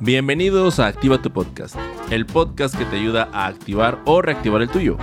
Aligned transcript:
Bienvenidos 0.00 0.78
a 0.78 0.88
Activa 0.88 1.22
tu 1.22 1.30
Podcast, 1.30 1.74
el 2.10 2.26
podcast 2.26 2.76
que 2.76 2.84
te 2.84 2.96
ayuda 2.96 3.30
a 3.32 3.46
activar 3.46 4.02
o 4.04 4.20
reactivar 4.20 4.60
el 4.60 4.68
tuyo. 4.68 4.98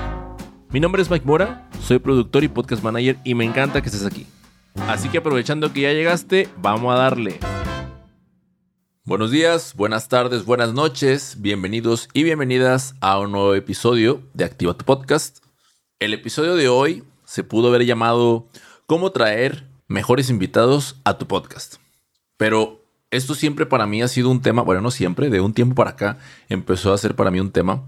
Mi 0.69 0.80
nombre 0.80 1.01
es 1.01 1.09
Mike 1.09 1.25
Mora, 1.25 1.67
soy 1.82 1.98
productor 1.98 2.43
y 2.43 2.48
podcast 2.48 2.83
manager 2.83 3.17
y 3.24 3.33
me 3.33 3.43
encanta 3.43 3.82
que 3.82 3.90
estés 3.90 4.06
aquí. 4.06 4.27
Así 4.87 5.09
que 5.09 5.17
aprovechando 5.17 5.74
que 5.74 5.82
ya 5.82 5.93
llegaste, 5.93 6.48
vamos 6.58 6.93
a 6.93 7.00
darle. 7.00 7.40
Buenos 9.04 9.32
días, 9.32 9.74
buenas 9.75 10.10
tardes, 10.10 10.46
buenas 10.46 10.74
noches, 10.74 11.38
bienvenidos 11.39 12.07
y 12.14 12.21
bienvenidas 12.21 12.94
a 13.02 13.18
un 13.18 13.32
nuevo 13.32 13.55
episodio 13.55 14.21
de 14.36 14.46
Activa 14.46 14.75
tu 14.75 14.86
Podcast. 14.86 15.39
El 15.98 16.14
episodio 16.14 16.55
de 16.55 16.68
hoy 16.70 17.04
se 17.25 17.44
pudo 17.44 17.70
haber 17.70 17.86
llamado 17.86 18.48
¿Cómo 18.86 19.12
traer 19.12 19.68
mejores 19.88 20.30
invitados 20.30 20.98
a 21.04 21.18
tu 21.18 21.28
podcast? 21.28 21.78
Pero 22.38 22.82
esto 23.14 23.36
siempre 23.36 23.66
para 23.66 23.86
mí 23.86 24.02
ha 24.02 24.07
sido 24.07 24.29
un 24.29 24.41
tema, 24.41 24.64
bueno, 24.64 24.82
no 24.82 24.92
siempre, 24.92 25.29
de 25.29 25.39
un 25.39 25.54
tiempo 25.54 25.75
para 25.75 25.92
acá 25.92 26.18
empezó 26.50 26.93
a 26.93 26.97
ser 26.97 27.15
para 27.15 27.32
mí 27.32 27.39
un 27.39 27.51
tema. 27.51 27.83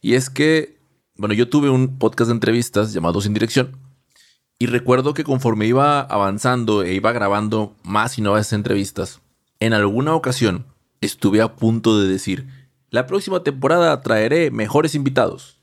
Y 0.00 0.14
es 0.14 0.28
que, 0.28 0.78
bueno, 1.16 1.34
yo 1.34 1.48
tuve 1.48 1.70
un 1.70 1.98
podcast 1.98 2.28
de 2.28 2.34
entrevistas 2.34 2.92
llamado 2.92 3.20
Sin 3.20 3.34
Dirección. 3.34 3.76
Y 4.58 4.66
recuerdo 4.66 5.14
que 5.14 5.24
conforme 5.24 5.66
iba 5.66 6.00
avanzando 6.00 6.82
e 6.82 6.92
iba 6.92 7.12
grabando 7.12 7.74
más 7.82 8.18
y 8.18 8.22
nuevas 8.22 8.52
entrevistas, 8.52 9.20
en 9.58 9.72
alguna 9.72 10.14
ocasión 10.14 10.66
estuve 11.00 11.40
a 11.40 11.56
punto 11.56 11.98
de 11.98 12.08
decir, 12.08 12.46
la 12.90 13.06
próxima 13.06 13.42
temporada 13.42 14.02
traeré 14.02 14.50
mejores 14.50 14.94
invitados. 14.94 15.56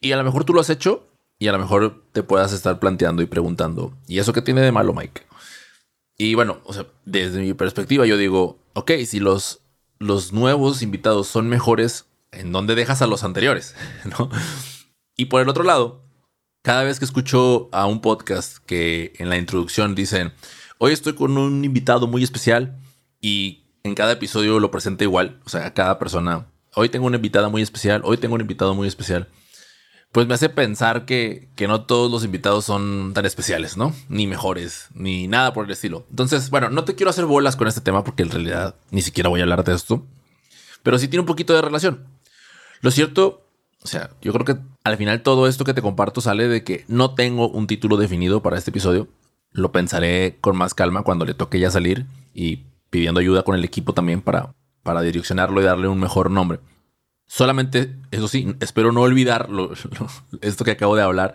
Y 0.00 0.12
a 0.12 0.16
lo 0.16 0.24
mejor 0.24 0.44
tú 0.44 0.52
lo 0.52 0.60
has 0.60 0.68
hecho 0.68 1.06
y 1.38 1.46
a 1.46 1.52
lo 1.52 1.58
mejor 1.58 2.02
te 2.12 2.22
puedas 2.22 2.52
estar 2.52 2.78
planteando 2.80 3.22
y 3.22 3.26
preguntando, 3.26 3.94
¿y 4.08 4.18
eso 4.18 4.32
qué 4.32 4.42
tiene 4.42 4.62
de 4.62 4.72
malo, 4.72 4.92
Mike? 4.92 5.22
Y 6.18 6.34
bueno, 6.34 6.60
o 6.64 6.72
sea, 6.72 6.86
desde 7.04 7.40
mi 7.40 7.52
perspectiva 7.54 8.06
yo 8.06 8.16
digo, 8.16 8.58
ok, 8.72 8.92
si 9.06 9.20
los, 9.20 9.60
los 9.98 10.32
nuevos 10.32 10.82
invitados 10.82 11.26
son 11.26 11.48
mejores, 11.48 12.06
¿en 12.32 12.52
dónde 12.52 12.74
dejas 12.74 13.02
a 13.02 13.06
los 13.06 13.22
anteriores? 13.22 13.74
¿No? 14.18 14.30
Y 15.16 15.26
por 15.26 15.42
el 15.42 15.48
otro 15.48 15.62
lado, 15.62 16.04
cada 16.62 16.84
vez 16.84 16.98
que 16.98 17.04
escucho 17.04 17.68
a 17.72 17.86
un 17.86 18.00
podcast 18.00 18.58
que 18.64 19.12
en 19.18 19.28
la 19.28 19.36
introducción 19.36 19.94
dicen, 19.94 20.32
hoy 20.78 20.92
estoy 20.92 21.14
con 21.14 21.36
un 21.36 21.64
invitado 21.64 22.06
muy 22.06 22.22
especial 22.22 22.78
y 23.20 23.64
en 23.82 23.94
cada 23.94 24.12
episodio 24.12 24.58
lo 24.58 24.70
presenta 24.70 25.04
igual, 25.04 25.40
o 25.44 25.48
sea, 25.48 25.72
cada 25.74 25.98
persona, 25.98 26.46
hoy 26.74 26.88
tengo 26.88 27.06
una 27.06 27.16
invitada 27.16 27.48
muy 27.48 27.62
especial, 27.62 28.00
hoy 28.04 28.16
tengo 28.16 28.34
un 28.34 28.40
invitado 28.40 28.74
muy 28.74 28.88
especial 28.88 29.28
pues 30.16 30.26
me 30.26 30.32
hace 30.32 30.48
pensar 30.48 31.04
que, 31.04 31.50
no 31.68 31.84
todos 31.84 32.10
los 32.10 32.24
invitados 32.24 32.64
son 32.64 33.12
tan 33.12 33.26
especiales, 33.26 33.76
¿no? 33.76 33.94
Ni 34.08 34.26
mejores, 34.26 34.88
ni 34.94 35.28
nada 35.28 35.52
por 35.52 35.66
el 35.66 35.70
estilo. 35.70 36.06
Entonces, 36.08 36.48
bueno, 36.48 36.70
no 36.70 36.84
te 36.84 36.94
quiero 36.94 37.10
hacer 37.10 37.26
bolas 37.26 37.54
con 37.54 37.68
este 37.68 37.82
tema 37.82 38.02
porque 38.02 38.22
en 38.22 38.30
realidad 38.30 38.76
ni 38.90 39.02
siquiera 39.02 39.28
voy 39.28 39.40
a 39.40 39.42
hablar 39.42 39.62
de 39.62 39.74
esto, 39.74 40.06
pero 40.82 40.98
sí 40.98 41.08
tiene 41.08 41.20
un 41.20 41.26
poquito 41.26 41.52
de 41.52 41.60
relación. 41.60 42.06
Lo 42.80 42.90
cierto, 42.92 43.46
o 43.82 43.86
sea, 43.86 44.08
yo 44.22 44.32
creo 44.32 44.46
que 44.46 44.56
al 44.84 44.96
final 44.96 45.20
todo 45.20 45.48
esto 45.48 45.66
que 45.66 45.74
te 45.74 45.82
comparto 45.82 46.22
sale 46.22 46.48
de 46.48 46.64
que 46.64 46.86
no 46.88 47.12
tengo 47.14 47.50
un 47.50 47.66
título 47.66 47.98
definido 47.98 48.40
para 48.40 48.56
este 48.56 48.70
episodio. 48.70 49.08
Lo 49.50 49.70
pensaré 49.70 50.38
con 50.40 50.56
más 50.56 50.72
calma 50.72 51.02
cuando 51.02 51.26
le 51.26 51.34
toque 51.34 51.60
ya 51.60 51.70
salir 51.70 52.06
y 52.32 52.64
pidiendo 52.88 53.20
ayuda 53.20 53.42
con 53.42 53.54
el 53.54 53.66
equipo 53.66 53.92
también 53.92 54.22
para, 54.22 54.54
para 54.82 55.02
direccionarlo 55.02 55.60
y 55.60 55.64
darle 55.64 55.88
un 55.88 56.00
mejor 56.00 56.30
nombre. 56.30 56.60
Solamente, 57.26 57.96
eso 58.10 58.28
sí, 58.28 58.54
espero 58.60 58.92
no 58.92 59.02
olvidar 59.02 59.48
esto 60.40 60.64
que 60.64 60.70
acabo 60.70 60.96
de 60.96 61.02
hablar 61.02 61.34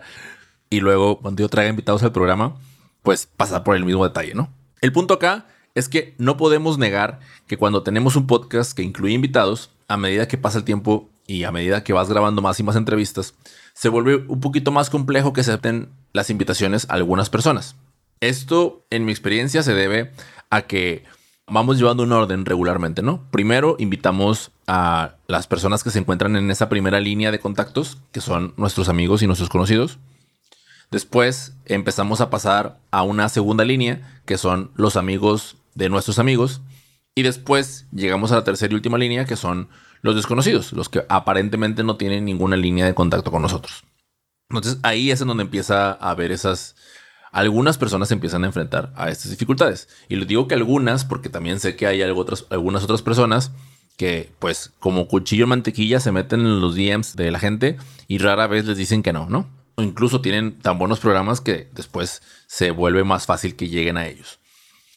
y 0.70 0.80
luego 0.80 1.20
cuando 1.20 1.42
yo 1.42 1.48
traiga 1.48 1.70
invitados 1.70 2.02
al 2.02 2.12
programa, 2.12 2.56
pues 3.02 3.26
pasar 3.26 3.62
por 3.62 3.76
el 3.76 3.84
mismo 3.84 4.04
detalle, 4.04 4.34
¿no? 4.34 4.50
El 4.80 4.92
punto 4.92 5.14
acá 5.14 5.46
es 5.74 5.88
que 5.88 6.14
no 6.18 6.36
podemos 6.36 6.78
negar 6.78 7.20
que 7.46 7.56
cuando 7.56 7.82
tenemos 7.82 8.16
un 8.16 8.26
podcast 8.26 8.72
que 8.72 8.82
incluye 8.82 9.14
invitados, 9.14 9.70
a 9.88 9.96
medida 9.96 10.28
que 10.28 10.38
pasa 10.38 10.58
el 10.58 10.64
tiempo 10.64 11.10
y 11.26 11.44
a 11.44 11.52
medida 11.52 11.84
que 11.84 11.92
vas 11.92 12.08
grabando 12.08 12.42
más 12.42 12.58
y 12.58 12.62
más 12.62 12.76
entrevistas, 12.76 13.34
se 13.74 13.88
vuelve 13.88 14.16
un 14.28 14.40
poquito 14.40 14.70
más 14.70 14.90
complejo 14.90 15.32
que 15.32 15.42
acepten 15.42 15.90
las 16.12 16.30
invitaciones 16.30 16.86
a 16.88 16.94
algunas 16.94 17.30
personas. 17.30 17.76
Esto, 18.20 18.86
en 18.90 19.04
mi 19.04 19.12
experiencia, 19.12 19.62
se 19.62 19.74
debe 19.74 20.12
a 20.50 20.62
que 20.62 21.04
vamos 21.46 21.78
llevando 21.78 22.02
un 22.02 22.12
orden 22.12 22.44
regularmente, 22.44 23.02
¿no? 23.02 23.28
Primero 23.30 23.76
invitamos 23.78 24.50
a 24.66 25.16
las 25.26 25.46
personas 25.46 25.84
que 25.84 25.90
se 25.90 25.98
encuentran 25.98 26.36
en 26.36 26.50
esa 26.50 26.68
primera 26.68 27.00
línea 27.00 27.30
de 27.30 27.40
contactos, 27.40 27.98
que 28.12 28.20
son 28.20 28.54
nuestros 28.56 28.88
amigos 28.88 29.22
y 29.22 29.26
nuestros 29.26 29.48
conocidos. 29.48 29.98
Después 30.90 31.54
empezamos 31.64 32.20
a 32.20 32.30
pasar 32.30 32.78
a 32.90 33.02
una 33.02 33.28
segunda 33.28 33.64
línea, 33.64 34.22
que 34.26 34.38
son 34.38 34.70
los 34.74 34.96
amigos 34.96 35.56
de 35.74 35.88
nuestros 35.88 36.18
amigos. 36.18 36.60
Y 37.14 37.22
después 37.22 37.86
llegamos 37.92 38.32
a 38.32 38.36
la 38.36 38.44
tercera 38.44 38.72
y 38.72 38.74
última 38.74 38.98
línea, 38.98 39.24
que 39.24 39.36
son 39.36 39.68
los 40.02 40.16
desconocidos, 40.16 40.72
los 40.72 40.88
que 40.88 41.04
aparentemente 41.08 41.82
no 41.84 41.96
tienen 41.96 42.24
ninguna 42.24 42.56
línea 42.56 42.84
de 42.86 42.94
contacto 42.94 43.30
con 43.30 43.42
nosotros. 43.42 43.84
Entonces 44.50 44.78
ahí 44.82 45.10
es 45.10 45.20
en 45.20 45.28
donde 45.28 45.44
empieza 45.44 45.92
a 45.92 46.10
haber 46.10 46.30
esas 46.32 46.76
algunas 47.32 47.78
personas 47.78 48.08
se 48.08 48.14
empiezan 48.14 48.44
a 48.44 48.46
enfrentar 48.46 48.92
a 48.94 49.08
estas 49.08 49.30
dificultades. 49.30 49.88
Y 50.08 50.16
les 50.16 50.28
digo 50.28 50.46
que 50.46 50.54
algunas, 50.54 51.04
porque 51.06 51.30
también 51.30 51.58
sé 51.58 51.74
que 51.74 51.86
hay 51.86 52.02
otras, 52.02 52.46
algunas 52.50 52.84
otras 52.84 53.02
personas 53.02 53.52
que, 53.96 54.30
pues, 54.38 54.72
como 54.78 55.08
cuchillo 55.08 55.44
en 55.44 55.50
mantequilla, 55.50 55.98
se 55.98 56.12
meten 56.12 56.40
en 56.40 56.60
los 56.60 56.76
DMs 56.76 57.16
de 57.16 57.30
la 57.30 57.38
gente 57.38 57.78
y 58.06 58.18
rara 58.18 58.46
vez 58.46 58.66
les 58.66 58.76
dicen 58.76 59.02
que 59.02 59.14
no, 59.14 59.28
¿no? 59.28 59.48
O 59.76 59.82
incluso 59.82 60.20
tienen 60.20 60.58
tan 60.58 60.78
buenos 60.78 61.00
programas 61.00 61.40
que 61.40 61.70
después 61.74 62.22
se 62.46 62.70
vuelve 62.70 63.02
más 63.02 63.24
fácil 63.24 63.56
que 63.56 63.68
lleguen 63.68 63.96
a 63.96 64.06
ellos. 64.06 64.38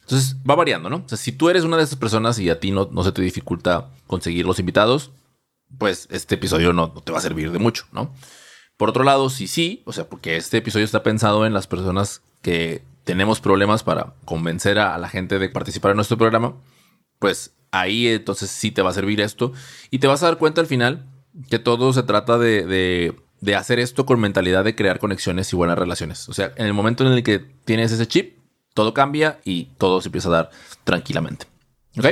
Entonces 0.01 0.35
va 0.47 0.55
variando, 0.55 0.89
¿no? 0.89 0.97
O 0.97 1.09
sea, 1.09 1.17
si 1.17 1.31
tú 1.31 1.49
eres 1.49 1.63
una 1.63 1.77
de 1.77 1.83
esas 1.83 1.97
personas 1.97 2.37
y 2.37 2.49
a 2.49 2.59
ti 2.59 2.71
no, 2.71 2.89
no 2.91 3.03
se 3.03 3.13
te 3.13 3.21
dificulta 3.21 3.91
conseguir 4.07 4.45
los 4.45 4.59
invitados, 4.59 5.11
pues 5.77 6.07
este 6.11 6.35
episodio 6.35 6.73
no, 6.73 6.91
no 6.93 7.01
te 7.01 7.13
va 7.13 7.17
a 7.17 7.21
servir 7.21 7.51
de 7.51 7.59
mucho, 7.59 7.85
¿no? 7.93 8.13
Por 8.77 8.89
otro 8.89 9.03
lado, 9.05 9.29
si 9.29 9.47
sí, 9.47 9.83
o 9.85 9.93
sea, 9.93 10.09
porque 10.09 10.35
este 10.35 10.57
episodio 10.57 10.85
está 10.85 11.01
pensado 11.01 11.45
en 11.45 11.53
las 11.53 11.65
personas 11.65 12.21
que 12.45 12.83
tenemos 13.05 13.41
problemas 13.41 13.81
para 13.81 14.13
convencer 14.23 14.77
a, 14.77 14.95
la 14.99 15.09
gente 15.09 15.39
de 15.39 15.49
participar 15.49 15.91
en 15.91 15.95
nuestro 15.95 16.15
programa, 16.15 16.53
pues 17.17 17.55
ahí 17.71 18.07
entonces 18.07 18.51
sí 18.51 18.69
te 18.69 18.83
va 18.83 18.91
a 18.91 18.93
servir 18.93 19.19
esto 19.19 19.51
y 19.89 19.97
te 19.97 20.05
vas 20.05 20.21
a 20.21 20.27
dar 20.27 20.37
cuenta 20.37 20.61
al 20.61 20.67
final 20.67 21.07
que 21.49 21.57
todo 21.57 21.91
se 21.91 22.03
trata 22.03 22.37
de, 22.37 23.15
de, 23.41 23.55
hacer 23.55 23.79
esto 23.79 24.05
con 24.05 24.19
mentalidad 24.19 24.63
de 24.63 24.75
crear 24.75 24.99
conexiones 24.99 25.51
y 25.51 25.55
buenas 25.55 25.79
relaciones. 25.79 26.29
O 26.29 26.33
sea, 26.33 26.53
en 26.55 26.67
el 26.67 26.73
momento 26.73 27.03
en 27.03 27.13
el 27.13 27.23
que 27.23 27.39
tienes 27.39 27.91
ese 27.91 28.07
chip, 28.07 28.37
todo 28.75 28.93
cambia 28.93 29.39
y 29.43 29.69
todo 29.79 29.99
se 30.01 30.09
empieza 30.09 30.29
a 30.29 30.33
dar 30.33 30.49
tranquilamente. 30.83 31.47
¿Ok? 31.97 32.05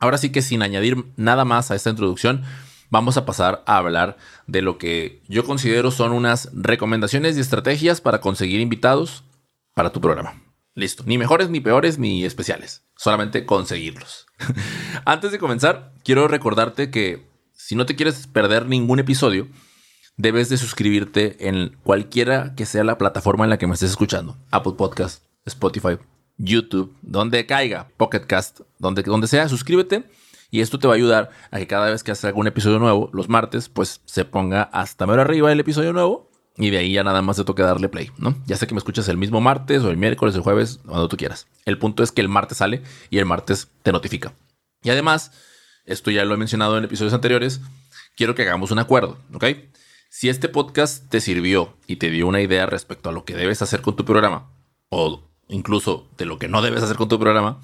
Ahora 0.00 0.18
sí 0.18 0.30
que 0.30 0.42
sin 0.42 0.62
añadir 0.62 1.04
nada 1.14 1.44
más 1.44 1.70
a 1.70 1.76
esta 1.76 1.90
introducción, 1.90 2.42
vamos 2.90 3.16
a 3.16 3.24
pasar 3.24 3.62
a 3.66 3.76
hablar 3.76 4.16
de 4.48 4.60
lo 4.60 4.76
que 4.76 5.22
yo 5.28 5.44
considero 5.44 5.92
son 5.92 6.10
unas 6.10 6.50
recomendaciones 6.52 7.36
y 7.36 7.40
estrategias 7.40 8.00
para 8.00 8.20
conseguir 8.20 8.60
invitados 8.60 9.22
para 9.74 9.90
tu 9.90 10.00
programa. 10.00 10.42
Listo, 10.74 11.04
ni 11.06 11.18
mejores, 11.18 11.50
ni 11.50 11.60
peores, 11.60 11.98
ni 11.98 12.24
especiales, 12.24 12.84
solamente 12.96 13.44
conseguirlos. 13.44 14.26
Antes 15.04 15.32
de 15.32 15.38
comenzar, 15.38 15.92
quiero 16.02 16.28
recordarte 16.28 16.90
que 16.90 17.26
si 17.52 17.76
no 17.76 17.86
te 17.86 17.94
quieres 17.94 18.26
perder 18.26 18.66
ningún 18.66 18.98
episodio, 18.98 19.48
debes 20.16 20.48
de 20.48 20.56
suscribirte 20.56 21.48
en 21.48 21.76
cualquiera 21.82 22.54
que 22.54 22.66
sea 22.66 22.84
la 22.84 22.98
plataforma 22.98 23.44
en 23.44 23.50
la 23.50 23.58
que 23.58 23.66
me 23.66 23.74
estés 23.74 23.90
escuchando. 23.90 24.36
Apple 24.50 24.74
Podcast, 24.76 25.24
Spotify, 25.44 25.98
YouTube, 26.38 26.96
donde 27.02 27.46
caiga, 27.46 27.88
Pocket 27.96 28.26
Cast, 28.26 28.60
donde, 28.78 29.02
donde 29.02 29.28
sea, 29.28 29.48
suscríbete 29.48 30.04
y 30.52 30.60
esto 30.60 30.78
te 30.78 30.86
va 30.86 30.92
a 30.92 30.96
ayudar 30.96 31.30
a 31.50 31.58
que 31.58 31.66
cada 31.66 31.90
vez 31.90 32.02
que 32.02 32.10
hagas 32.10 32.26
algún 32.26 32.46
episodio 32.46 32.78
nuevo, 32.78 33.08
los 33.14 33.30
martes, 33.30 33.70
pues 33.70 34.02
se 34.04 34.26
ponga 34.26 34.62
hasta 34.64 35.06
mero 35.06 35.22
arriba 35.22 35.50
el 35.50 35.58
episodio 35.58 35.94
nuevo. 35.94 36.30
Y 36.56 36.70
de 36.70 36.78
ahí 36.78 36.92
ya 36.92 37.02
nada 37.02 37.22
más 37.22 37.36
te 37.36 37.44
toca 37.44 37.64
darle 37.64 37.88
play, 37.88 38.10
¿no? 38.18 38.34
Ya 38.46 38.56
sé 38.56 38.66
que 38.66 38.74
me 38.74 38.78
escuchas 38.78 39.08
el 39.08 39.16
mismo 39.16 39.40
martes 39.40 39.82
o 39.82 39.90
el 39.90 39.96
miércoles, 39.96 40.34
o 40.34 40.38
el 40.38 40.44
jueves, 40.44 40.80
cuando 40.84 41.08
tú 41.08 41.16
quieras. 41.16 41.46
El 41.64 41.78
punto 41.78 42.02
es 42.02 42.12
que 42.12 42.20
el 42.20 42.28
martes 42.28 42.58
sale 42.58 42.82
y 43.10 43.18
el 43.18 43.26
martes 43.26 43.68
te 43.82 43.92
notifica. 43.92 44.34
Y 44.82 44.90
además, 44.90 45.32
esto 45.86 46.10
ya 46.10 46.24
lo 46.24 46.34
he 46.34 46.38
mencionado 46.38 46.76
en 46.76 46.84
episodios 46.84 47.14
anteriores, 47.14 47.60
quiero 48.16 48.34
que 48.34 48.42
hagamos 48.42 48.70
un 48.70 48.78
acuerdo, 48.78 49.18
¿ok? 49.32 49.44
Si 50.10 50.28
este 50.28 50.48
podcast 50.48 51.08
te 51.08 51.20
sirvió 51.20 51.74
y 51.86 51.96
te 51.96 52.10
dio 52.10 52.26
una 52.26 52.42
idea 52.42 52.66
respecto 52.66 53.08
a 53.08 53.12
lo 53.12 53.24
que 53.24 53.34
debes 53.34 53.62
hacer 53.62 53.80
con 53.80 53.96
tu 53.96 54.04
programa, 54.04 54.50
o 54.90 55.22
incluso 55.48 56.06
de 56.18 56.26
lo 56.26 56.38
que 56.38 56.48
no 56.48 56.60
debes 56.60 56.82
hacer 56.82 56.96
con 56.96 57.08
tu 57.08 57.18
programa, 57.18 57.62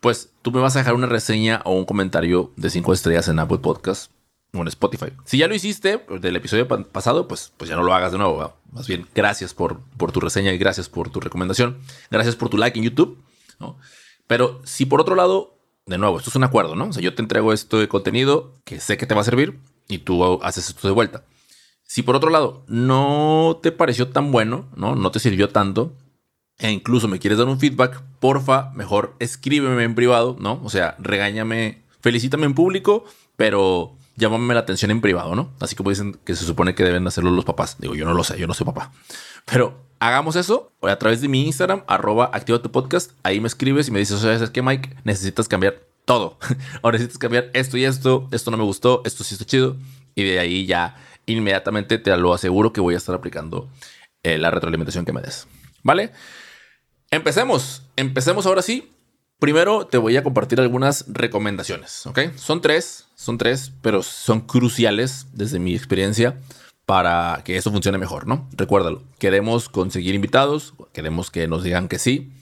pues 0.00 0.30
tú 0.42 0.52
me 0.52 0.60
vas 0.60 0.76
a 0.76 0.80
dejar 0.80 0.94
una 0.94 1.06
reseña 1.06 1.62
o 1.64 1.72
un 1.72 1.86
comentario 1.86 2.52
de 2.56 2.68
5 2.68 2.92
estrellas 2.92 3.28
en 3.28 3.38
Apple 3.38 3.58
Podcast 3.58 4.12
o 4.52 4.64
Spotify. 4.64 5.12
Si 5.24 5.38
ya 5.38 5.48
lo 5.48 5.54
hiciste 5.54 6.04
del 6.20 6.36
episodio 6.36 6.66
pasado, 6.68 7.28
pues, 7.28 7.52
pues 7.56 7.68
ya 7.68 7.76
no 7.76 7.82
lo 7.82 7.94
hagas 7.94 8.12
de 8.12 8.18
nuevo. 8.18 8.54
Más 8.72 8.86
bien, 8.86 9.06
gracias 9.14 9.54
por, 9.54 9.80
por 9.96 10.12
tu 10.12 10.20
reseña 10.20 10.52
y 10.52 10.58
gracias 10.58 10.88
por 10.88 11.10
tu 11.10 11.20
recomendación. 11.20 11.78
Gracias 12.10 12.36
por 12.36 12.48
tu 12.48 12.56
like 12.56 12.78
en 12.78 12.84
YouTube. 12.84 13.22
Pero 14.26 14.60
si 14.64 14.86
por 14.86 15.00
otro 15.00 15.14
lado, 15.14 15.58
de 15.86 15.98
nuevo, 15.98 16.18
esto 16.18 16.30
es 16.30 16.36
un 16.36 16.44
acuerdo, 16.44 16.76
¿no? 16.76 16.86
O 16.88 16.92
sea, 16.92 17.02
yo 17.02 17.14
te 17.14 17.22
entrego 17.22 17.52
esto 17.52 17.78
de 17.78 17.88
contenido 17.88 18.54
que 18.64 18.80
sé 18.80 18.96
que 18.96 19.06
te 19.06 19.14
va 19.14 19.22
a 19.22 19.24
servir 19.24 19.58
y 19.88 19.98
tú 19.98 20.42
haces 20.42 20.68
esto 20.68 20.86
de 20.86 20.94
vuelta. 20.94 21.24
Si 21.84 22.02
por 22.02 22.16
otro 22.16 22.30
lado 22.30 22.64
no 22.68 23.58
te 23.62 23.72
pareció 23.72 24.08
tan 24.08 24.30
bueno, 24.30 24.68
¿no? 24.76 24.94
No 24.94 25.10
te 25.10 25.20
sirvió 25.20 25.48
tanto, 25.48 25.94
e 26.58 26.70
incluso 26.70 27.08
me 27.08 27.18
quieres 27.18 27.38
dar 27.38 27.48
un 27.48 27.58
feedback, 27.58 28.02
porfa, 28.20 28.70
mejor 28.74 29.14
escríbeme 29.18 29.82
en 29.84 29.94
privado, 29.94 30.36
¿no? 30.38 30.60
O 30.62 30.68
sea, 30.68 30.96
regáñame 30.98 31.82
felicítame 32.00 32.46
en 32.46 32.54
público, 32.54 33.04
pero 33.36 33.97
llámame 34.18 34.52
la 34.52 34.60
atención 34.60 34.90
en 34.90 35.00
privado, 35.00 35.34
¿no? 35.34 35.50
Así 35.60 35.76
como 35.76 35.90
dicen 35.90 36.18
que 36.24 36.34
se 36.34 36.44
supone 36.44 36.74
que 36.74 36.84
deben 36.84 37.06
hacerlo 37.06 37.30
los 37.30 37.44
papás. 37.44 37.76
Digo, 37.78 37.94
yo 37.94 38.04
no 38.04 38.12
lo 38.12 38.24
sé, 38.24 38.38
yo 38.38 38.46
no 38.46 38.54
soy 38.54 38.66
papá. 38.66 38.92
Pero 39.44 39.80
hagamos 40.00 40.36
eso 40.36 40.72
a 40.82 40.96
través 40.96 41.20
de 41.20 41.28
mi 41.28 41.46
Instagram, 41.46 41.84
arroba 41.86 42.30
activa 42.32 42.60
tu 42.60 42.70
podcast. 42.70 43.12
Ahí 43.22 43.40
me 43.40 43.46
escribes 43.46 43.88
y 43.88 43.90
me 43.92 44.00
dices, 44.00 44.20
¿sabes 44.20 44.50
qué, 44.50 44.60
Mike? 44.60 44.96
Necesitas 45.04 45.48
cambiar 45.48 45.80
todo. 46.04 46.38
o 46.82 46.90
necesitas 46.90 47.18
cambiar 47.18 47.50
esto 47.54 47.78
y 47.78 47.84
esto. 47.84 48.28
Esto 48.32 48.50
no 48.50 48.56
me 48.56 48.64
gustó, 48.64 49.02
esto 49.04 49.24
sí 49.24 49.34
está 49.34 49.46
chido. 49.46 49.76
Y 50.14 50.24
de 50.24 50.40
ahí 50.40 50.66
ya 50.66 50.96
inmediatamente 51.26 51.98
te 51.98 52.16
lo 52.16 52.34
aseguro 52.34 52.72
que 52.72 52.80
voy 52.80 52.94
a 52.94 52.98
estar 52.98 53.14
aplicando 53.14 53.68
eh, 54.24 54.38
la 54.38 54.50
retroalimentación 54.50 55.04
que 55.04 55.12
me 55.12 55.22
des. 55.22 55.46
¿Vale? 55.82 56.12
Empecemos. 57.10 57.82
Empecemos 57.96 58.46
ahora 58.46 58.62
sí. 58.62 58.92
Primero 59.38 59.86
te 59.86 59.98
voy 59.98 60.16
a 60.16 60.24
compartir 60.24 60.60
algunas 60.60 61.04
recomendaciones, 61.08 62.06
¿ok? 62.06 62.34
Son 62.36 62.60
tres, 62.60 63.06
son 63.14 63.38
tres, 63.38 63.72
pero 63.82 64.02
son 64.02 64.40
cruciales 64.40 65.26
desde 65.32 65.60
mi 65.60 65.76
experiencia 65.76 66.36
para 66.86 67.42
que 67.44 67.56
eso 67.56 67.70
funcione 67.70 67.98
mejor, 67.98 68.26
¿no? 68.26 68.48
Recuérdalo, 68.52 69.04
queremos 69.18 69.68
conseguir 69.68 70.16
invitados, 70.16 70.74
queremos 70.92 71.30
que 71.30 71.46
nos 71.46 71.62
digan 71.62 71.86
que 71.86 72.00
sí. 72.00 72.32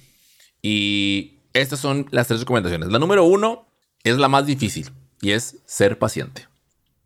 Y 0.62 1.40
estas 1.52 1.80
son 1.80 2.06
las 2.12 2.28
tres 2.28 2.40
recomendaciones. 2.40 2.90
La 2.90 2.98
número 2.98 3.24
uno 3.24 3.66
es 4.02 4.16
la 4.16 4.28
más 4.28 4.46
difícil 4.46 4.90
y 5.20 5.32
es 5.32 5.58
ser 5.66 5.98
paciente. 5.98 6.48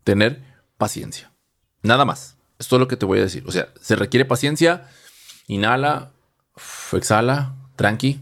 Tener 0.04 0.40
paciencia. 0.78 1.32
Nada 1.82 2.04
más. 2.04 2.36
Esto 2.58 2.76
es 2.76 2.80
lo 2.80 2.88
que 2.88 2.96
te 2.96 3.06
voy 3.06 3.18
a 3.18 3.22
decir. 3.22 3.42
O 3.46 3.52
sea, 3.52 3.72
se 3.80 3.96
requiere 3.96 4.24
paciencia. 4.24 4.88
Inhala, 5.48 6.12
exhala, 6.92 7.56
tranqui, 7.74 8.20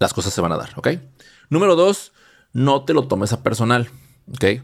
las 0.00 0.12
cosas 0.12 0.32
se 0.32 0.40
van 0.40 0.50
a 0.50 0.56
dar, 0.56 0.72
¿ok? 0.76 0.88
Número 1.50 1.76
dos, 1.76 2.12
no 2.52 2.84
te 2.84 2.94
lo 2.94 3.06
tomes 3.06 3.32
a 3.32 3.42
personal, 3.42 3.90
¿ok? 4.34 4.62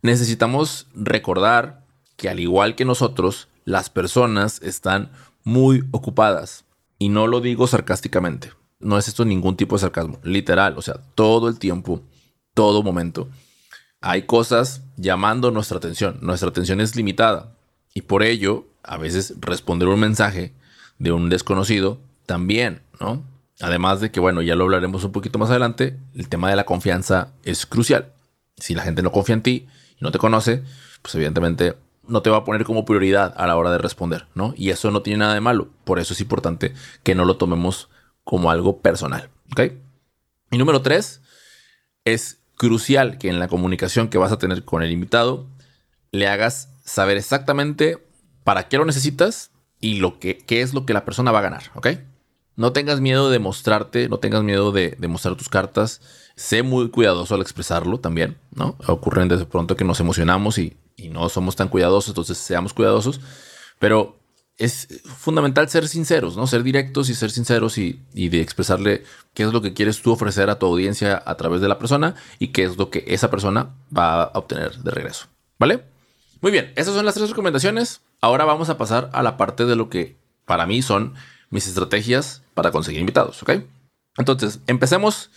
Necesitamos 0.00 0.86
recordar 0.94 1.84
que 2.16 2.30
al 2.30 2.40
igual 2.40 2.76
que 2.76 2.84
nosotros, 2.84 3.48
las 3.64 3.90
personas 3.90 4.62
están 4.62 5.10
muy 5.44 5.84
ocupadas. 5.90 6.64
Y 6.98 7.08
no 7.08 7.26
lo 7.26 7.40
digo 7.40 7.66
sarcásticamente. 7.66 8.52
No 8.78 8.96
es 8.96 9.08
esto 9.08 9.24
ningún 9.24 9.56
tipo 9.56 9.76
de 9.76 9.80
sarcasmo. 9.80 10.18
Literal, 10.22 10.76
o 10.78 10.82
sea, 10.82 11.00
todo 11.14 11.48
el 11.48 11.58
tiempo, 11.58 12.02
todo 12.54 12.82
momento. 12.82 13.28
Hay 14.00 14.22
cosas 14.22 14.82
llamando 14.96 15.50
nuestra 15.50 15.78
atención. 15.78 16.18
Nuestra 16.22 16.48
atención 16.48 16.80
es 16.80 16.96
limitada. 16.96 17.54
Y 17.94 18.02
por 18.02 18.22
ello, 18.22 18.66
a 18.82 18.96
veces 18.96 19.34
responder 19.40 19.88
un 19.88 20.00
mensaje 20.00 20.52
de 20.98 21.12
un 21.12 21.28
desconocido 21.28 21.98
también, 22.26 22.82
¿no? 23.00 23.22
Además 23.60 24.00
de 24.00 24.10
que, 24.10 24.20
bueno, 24.20 24.42
ya 24.42 24.54
lo 24.54 24.64
hablaremos 24.64 25.04
un 25.04 25.12
poquito 25.12 25.38
más 25.38 25.50
adelante, 25.50 25.98
el 26.14 26.28
tema 26.28 26.48
de 26.48 26.56
la 26.56 26.64
confianza 26.64 27.32
es 27.44 27.66
crucial. 27.66 28.12
Si 28.56 28.74
la 28.74 28.82
gente 28.82 29.02
no 29.02 29.12
confía 29.12 29.34
en 29.34 29.42
ti 29.42 29.68
y 29.98 30.04
no 30.04 30.10
te 30.10 30.18
conoce, 30.18 30.62
pues 31.02 31.14
evidentemente 31.14 31.76
no 32.06 32.22
te 32.22 32.30
va 32.30 32.38
a 32.38 32.44
poner 32.44 32.64
como 32.64 32.84
prioridad 32.84 33.34
a 33.36 33.46
la 33.46 33.56
hora 33.56 33.70
de 33.70 33.78
responder, 33.78 34.26
¿no? 34.34 34.54
Y 34.56 34.70
eso 34.70 34.90
no 34.90 35.02
tiene 35.02 35.18
nada 35.18 35.34
de 35.34 35.40
malo. 35.40 35.68
Por 35.84 35.98
eso 35.98 36.14
es 36.14 36.20
importante 36.20 36.74
que 37.02 37.14
no 37.14 37.24
lo 37.24 37.36
tomemos 37.36 37.88
como 38.24 38.50
algo 38.50 38.80
personal, 38.80 39.30
¿ok? 39.52 39.72
Y 40.50 40.58
número 40.58 40.82
tres, 40.82 41.22
es 42.04 42.40
crucial 42.56 43.18
que 43.18 43.28
en 43.28 43.38
la 43.38 43.48
comunicación 43.48 44.08
que 44.08 44.18
vas 44.18 44.32
a 44.32 44.38
tener 44.38 44.64
con 44.64 44.82
el 44.82 44.90
invitado 44.90 45.46
le 46.12 46.28
hagas 46.28 46.74
saber 46.84 47.16
exactamente 47.16 48.04
para 48.42 48.68
qué 48.68 48.78
lo 48.78 48.84
necesitas 48.84 49.50
y 49.80 50.00
lo 50.00 50.18
que, 50.18 50.38
qué 50.38 50.62
es 50.62 50.74
lo 50.74 50.84
que 50.86 50.92
la 50.92 51.04
persona 51.04 51.30
va 51.30 51.38
a 51.38 51.42
ganar, 51.42 51.62
¿ok? 51.74 51.88
No 52.60 52.74
tengas 52.74 53.00
miedo 53.00 53.30
de 53.30 53.38
mostrarte, 53.38 54.10
no 54.10 54.18
tengas 54.18 54.42
miedo 54.42 54.70
de, 54.70 54.94
mostrar 55.08 55.34
tus 55.34 55.48
cartas. 55.48 56.02
Sé 56.36 56.62
muy 56.62 56.90
cuidadoso 56.90 57.34
al 57.34 57.40
expresarlo 57.40 58.00
también, 58.00 58.36
¿no? 58.54 58.76
Ocurren 58.86 59.28
de 59.28 59.46
pronto 59.46 59.76
que 59.76 59.84
nos 59.84 59.98
emocionamos 59.98 60.58
y, 60.58 60.76
no 61.08 61.30
somos 61.30 61.56
tan 61.56 61.68
cuidadosos, 61.68 62.08
entonces 62.08 62.36
seamos 62.36 62.74
cuidadosos. 62.74 63.22
Pero 63.78 64.18
es 64.58 65.00
fundamental 65.16 65.70
ser 65.70 65.88
sinceros, 65.88 66.36
¿no? 66.36 66.46
Ser 66.46 66.62
directos 66.62 67.08
y 67.08 67.14
ser 67.14 67.30
sinceros 67.30 67.78
y, 67.78 68.02
y, 68.12 68.28
de 68.28 68.42
expresarle 68.42 69.04
qué 69.32 69.44
es 69.44 69.54
lo 69.54 69.62
que 69.62 69.72
quieres 69.72 70.02
tú 70.02 70.12
ofrecer 70.12 70.50
a 70.50 70.58
tu 70.58 70.66
audiencia 70.66 71.22
a 71.24 71.38
través 71.38 71.62
de 71.62 71.68
la 71.68 71.78
persona 71.78 72.14
y 72.38 72.48
qué 72.48 72.64
es 72.64 72.76
lo 72.76 72.90
que 72.90 73.04
esa 73.06 73.30
persona 73.30 73.70
va 73.96 74.24
a 74.24 74.38
obtener 74.38 74.76
de 74.76 74.90
regreso. 74.90 75.28
¿Vale? 75.58 75.82
Muy 76.42 76.52
bien, 76.52 76.74
esas 76.76 76.94
son 76.94 77.06
las 77.06 77.14
tres 77.14 77.30
recomendaciones. 77.30 78.02
Ahora 78.20 78.44
vamos 78.44 78.68
a 78.68 78.76
pasar 78.76 79.08
a 79.14 79.22
la 79.22 79.38
parte 79.38 79.64
de 79.64 79.76
lo 79.76 79.88
que 79.88 80.18
para 80.44 80.66
mí 80.66 80.82
son 80.82 81.14
mis 81.50 81.66
estrategias 81.66 82.42
para 82.54 82.70
conseguir 82.70 83.00
invitados, 83.00 83.42
¿ok? 83.42 83.50
Entonces, 84.16 84.60
empecemos. 84.66 85.30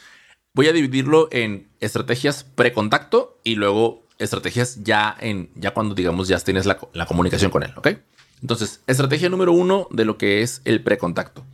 Voy 0.55 0.67
a 0.67 0.73
dividirlo 0.73 1.29
en 1.31 1.67
estrategias 1.79 2.43
pre-contacto 2.43 3.39
y 3.43 3.55
luego 3.55 4.07
estrategias 4.19 4.83
ya 4.83 5.15
en, 5.19 5.51
ya 5.55 5.73
cuando 5.73 5.95
digamos 5.95 6.27
ya 6.27 6.39
tienes 6.39 6.67
la, 6.67 6.77
la 6.93 7.07
comunicación 7.07 7.49
con 7.49 7.63
él, 7.63 7.73
¿ok? 7.75 7.87
Entonces, 8.41 8.81
estrategia 8.87 9.29
número 9.29 9.53
uno 9.53 9.87
de 9.89 10.05
lo 10.05 10.17
que 10.17 10.41
es 10.41 10.61
el 10.65 10.83
pre-contacto. 10.83 11.45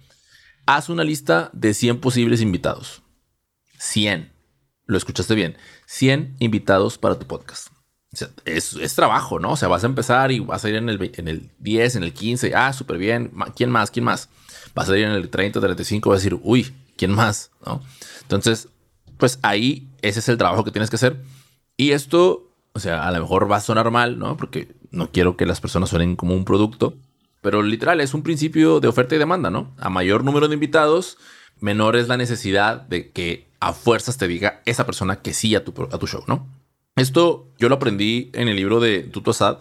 Haz 0.66 0.90
una 0.90 1.04
lista 1.04 1.50
de 1.54 1.74
100 1.74 2.00
posibles 2.02 2.42
invitados. 2.42 3.04
100. 3.78 4.34
Lo 4.86 4.98
escuchaste 4.98 5.36
bien. 5.36 5.58
100 5.86 6.36
invitados 6.40 6.98
para 6.98 7.18
tu 7.18 7.28
podcast. 7.28 7.68
es, 8.46 8.96
trabajo, 8.96 9.40
¿no? 9.40 9.52
O 9.52 9.56
sea, 9.56 9.68
vas 9.68 9.84
a 9.84 9.88
empezar 9.88 10.32
y 10.32 10.40
vas 10.40 10.66
a 10.66 10.70
ir 10.70 10.76
en 10.76 10.90
el, 10.90 11.12
en 11.16 11.28
el 11.28 11.52
10, 11.60 11.98
en 11.98 12.04
el 12.04 12.14
15. 12.14 12.56
Ah, 12.56 12.74
súper 12.74 12.98
bien. 12.98 13.32
¿Quién 13.56 13.70
más? 13.70 13.92
¿Quién 13.92 14.06
más? 14.06 14.30
Va 14.78 14.84
a 14.84 14.86
salir 14.86 15.06
en 15.06 15.12
el 15.12 15.30
30, 15.30 15.60
35, 15.60 16.10
va 16.10 16.16
a 16.16 16.20
decir, 16.20 16.40
uy, 16.44 16.74
¿quién 16.98 17.12
más? 17.12 17.52
¿No? 17.66 17.82
Entonces, 18.22 18.70
pues 19.18 19.40
ahí 19.42 19.88
ese 20.02 20.20
es 20.20 20.30
el 20.30 20.38
trabajo 20.38 20.64
que 20.64 20.72
tienes 20.72 20.90
que 20.90 20.96
hacer. 20.96 21.18
Y 21.78 21.92
esto, 21.92 22.52
o 22.74 22.80
sea, 22.80 23.08
a 23.08 23.12
lo 23.12 23.20
mejor 23.20 23.52
va 23.52 23.58
a 23.58 23.62
sonar 23.62 23.92
mal, 23.92 24.20
¿no? 24.20 24.38
Porque 24.38 24.76
no 24.92 25.12
quiero 25.12 25.38
que 25.38 25.46
las 25.46 25.62
personas 25.62 25.90
suenen 25.90 26.16
como 26.16 26.36
un 26.36 26.46
producto, 26.46 26.96
pero 27.42 27.62
literal 27.62 28.02
es 28.02 28.14
un 28.14 28.24
principio 28.24 28.80
de 28.80 28.88
oferta 28.88 29.16
y 29.16 29.18
demanda, 29.18 29.50
¿no? 29.50 29.74
A 29.78 29.90
mayor 29.90 30.24
número 30.24 30.48
de 30.48 30.56
invitados, 30.56 31.18
menor 31.60 31.96
es 31.96 32.08
la 32.08 32.18
necesidad 32.18 32.82
de 32.82 33.12
que 33.12 33.48
a 33.60 33.74
fuerzas 33.74 34.18
te 34.18 34.28
diga 34.28 34.62
esa 34.66 34.86
persona 34.86 35.22
que 35.22 35.34
sí 35.34 35.56
a 35.56 35.64
tu, 35.64 35.74
a 35.92 35.98
tu 35.98 36.08
show, 36.08 36.24
¿no? 36.28 36.48
Esto 36.96 37.48
yo 37.58 37.70
lo 37.70 37.76
aprendí 37.76 38.30
en 38.34 38.48
el 38.48 38.56
libro 38.56 38.80
de 38.80 39.04
Tuto 39.04 39.32
Asad, 39.32 39.60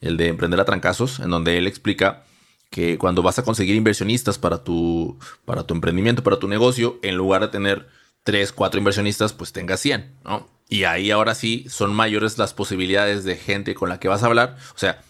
el 0.00 0.16
de 0.16 0.28
Emprender 0.28 0.60
a 0.60 0.64
Trancazos, 0.64 1.20
en 1.20 1.30
donde 1.30 1.58
él 1.58 1.66
explica 1.66 2.24
que 2.72 2.96
cuando 2.96 3.22
vas 3.22 3.38
a 3.38 3.44
conseguir 3.44 3.76
inversionistas 3.76 4.38
para 4.38 4.64
tu, 4.64 5.18
para 5.44 5.64
tu 5.66 5.74
emprendimiento, 5.74 6.22
para 6.22 6.38
tu 6.38 6.48
negocio, 6.48 6.98
en 7.02 7.16
lugar 7.16 7.42
de 7.42 7.48
tener 7.48 7.86
3, 8.24 8.50
4 8.50 8.78
inversionistas, 8.78 9.34
pues 9.34 9.52
tengas 9.52 9.78
100, 9.80 10.20
¿no? 10.24 10.48
Y 10.70 10.84
ahí 10.84 11.10
ahora 11.10 11.34
sí 11.34 11.66
son 11.68 11.94
mayores 11.94 12.38
las 12.38 12.54
posibilidades 12.54 13.24
de 13.24 13.36
gente 13.36 13.74
con 13.74 13.90
la 13.90 14.00
que 14.00 14.08
vas 14.08 14.22
a 14.22 14.26
hablar. 14.26 14.56
O 14.74 14.78
sea, 14.78 15.02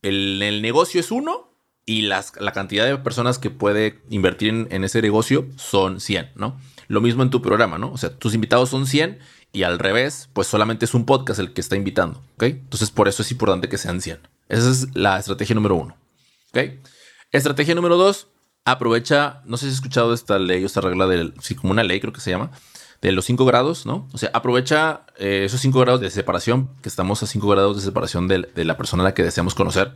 el, 0.00 0.40
el 0.40 0.62
negocio 0.62 1.00
es 1.00 1.10
uno 1.10 1.54
y 1.84 2.02
las, 2.02 2.32
la 2.40 2.52
cantidad 2.52 2.86
de 2.86 2.96
personas 2.96 3.38
que 3.38 3.50
puede 3.50 4.00
invertir 4.08 4.48
en, 4.48 4.68
en, 4.70 4.82
ese 4.82 5.02
negocio 5.02 5.46
son 5.56 6.00
100, 6.00 6.30
¿no? 6.34 6.58
Lo 6.88 7.02
mismo 7.02 7.22
en 7.22 7.28
tu 7.28 7.42
programa, 7.42 7.76
¿no? 7.76 7.92
O 7.92 7.98
sea, 7.98 8.16
tus 8.16 8.32
invitados 8.32 8.70
son 8.70 8.86
100 8.86 9.18
y 9.52 9.64
al 9.64 9.78
revés, 9.78 10.30
pues 10.32 10.46
solamente 10.46 10.86
es 10.86 10.94
un 10.94 11.04
podcast 11.04 11.40
el 11.40 11.52
que 11.52 11.60
está 11.60 11.76
invitando, 11.76 12.24
¿ok? 12.36 12.44
Entonces, 12.44 12.90
por 12.90 13.06
eso 13.06 13.20
es 13.20 13.30
importante 13.30 13.68
que 13.68 13.76
sean 13.76 14.00
100. 14.00 14.18
Esa 14.48 14.70
es 14.70 14.96
la 14.96 15.18
estrategia 15.18 15.54
número 15.54 15.74
uno, 15.74 15.94
¿ok? 16.54 16.58
Estrategia 17.32 17.74
número 17.74 17.96
dos, 17.96 18.28
aprovecha, 18.66 19.40
no 19.46 19.56
sé 19.56 19.64
si 19.64 19.68
has 19.70 19.74
escuchado 19.76 20.12
esta 20.12 20.38
ley 20.38 20.62
o 20.62 20.66
esta 20.66 20.82
regla 20.82 21.06
del, 21.06 21.32
como 21.58 21.72
una 21.72 21.82
ley 21.82 21.98
creo 21.98 22.12
que 22.12 22.20
se 22.20 22.30
llama, 22.30 22.50
de 23.00 23.10
los 23.10 23.24
cinco 23.24 23.46
grados, 23.46 23.86
¿no? 23.86 24.06
O 24.12 24.18
sea, 24.18 24.30
aprovecha 24.34 25.06
eh, 25.16 25.44
esos 25.46 25.60
cinco 25.60 25.80
grados 25.80 26.02
de 26.02 26.10
separación, 26.10 26.68
que 26.82 26.90
estamos 26.90 27.22
a 27.22 27.26
cinco 27.26 27.48
grados 27.48 27.76
de 27.76 27.82
separación 27.82 28.28
de, 28.28 28.46
la 28.64 28.76
persona 28.76 29.02
a 29.02 29.04
la 29.04 29.14
que 29.14 29.22
deseamos 29.22 29.54
conocer. 29.54 29.94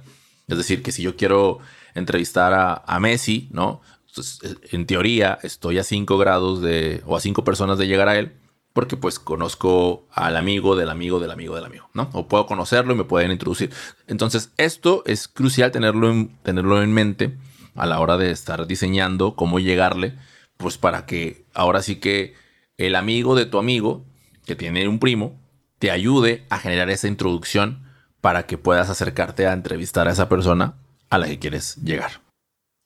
Es 0.49 0.57
decir, 0.57 0.83
que 0.83 0.93
si 0.93 1.03
yo 1.03 1.17
quiero 1.17 1.59
entrevistar 1.95 2.55
a, 2.55 3.01
Messi, 3.01 3.49
¿no? 3.53 3.83
Entonces, 4.09 4.57
en 4.73 4.87
teoría, 4.87 5.39
estoy 5.43 5.79
a 5.79 5.85
cinco 5.85 6.17
grados 6.17 6.63
de, 6.63 7.03
o 7.05 7.17
a 7.17 7.21
cinco 7.21 7.45
personas 7.45 7.77
de 7.77 7.87
llegar 7.87 8.09
a 8.09 8.19
él, 8.19 8.33
porque 8.77 8.99
pues 8.99 9.19
conozco 9.19 10.07
al 10.13 10.37
amigo 10.37 10.77
del 10.77 10.91
amigo 10.91 11.19
del 11.19 11.31
amigo 11.31 11.55
del 11.55 11.65
amigo, 11.65 11.89
¿no? 11.95 12.11
O 12.13 12.29
puedo 12.29 12.45
conocerlo 12.45 12.93
y 12.93 12.97
me 12.99 13.05
pueden 13.05 13.33
introducir. 13.33 13.73
Entonces, 14.07 14.53
esto 14.59 15.03
es 15.07 15.29
crucial 15.29 15.73
tenerlo 15.73 16.11
en, 16.11 16.37
tenerlo 16.43 16.83
en 16.83 16.93
mente 16.93 17.39
a 17.75 17.87
la 17.87 17.99
hora 18.01 18.19
de 18.19 18.31
estar 18.31 18.67
diseñando 18.67 19.35
cómo 19.35 19.61
llegarle, 19.61 20.13
pues 20.59 20.77
para 20.77 21.07
que 21.07 21.47
ahora 21.55 21.81
sí 21.81 21.97
que 21.97 22.35
el 22.77 22.97
amigo 22.97 23.35
de 23.35 23.47
tu 23.47 23.57
amigo, 23.57 24.05
que 24.45 24.57
tiene 24.57 24.87
un 24.89 24.99
primo, 24.99 25.41
te 25.79 25.91
ayude 25.91 26.45
a 26.51 26.59
generar 26.59 26.91
esa 26.91 27.09
introducción 27.09 27.91
para 28.21 28.45
que 28.45 28.59
puedas 28.59 28.91
acercarte 28.91 29.47
a 29.47 29.55
entrevistar 29.55 30.07
a 30.07 30.13
esa 30.13 30.29
persona 30.29 30.75
a 31.09 31.17
la 31.17 31.29
que 31.29 31.39
quieres 31.39 31.77
llegar. 31.77 32.21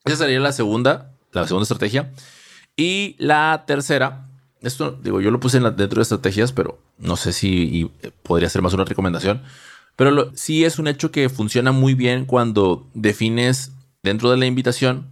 Esa 0.05 0.19
sería 0.19 0.39
la 0.39 0.53
segunda, 0.53 1.17
la 1.33 1.49
segunda 1.49 1.65
estrategia. 1.65 2.13
Y 2.77 3.17
la 3.19 3.65
tercera, 3.67 4.30
esto 4.63 4.99
digo, 5.03 5.21
yo 5.21 5.31
lo 5.31 5.41
puse 5.41 5.61
dentro 5.61 5.97
de 5.97 6.03
estrategias, 6.03 6.53
pero 6.53 6.79
no 6.99 7.17
sé 7.17 7.33
si 7.33 7.91
podría 8.23 8.49
ser 8.49 8.63
más 8.63 8.75
una 8.75 8.85
recomendación. 8.85 9.43
Pero 9.97 10.33
sí 10.35 10.65
es 10.65 10.79
un 10.79 10.89
hecho 10.89 11.11
que 11.11 11.29
funciona 11.29 11.73
muy 11.73 11.95
bien 11.95 12.25
cuando 12.25 12.89
defines 12.95 13.73
dentro 14.03 14.31
de 14.31 14.37
la 14.37 14.47
invitación 14.47 15.09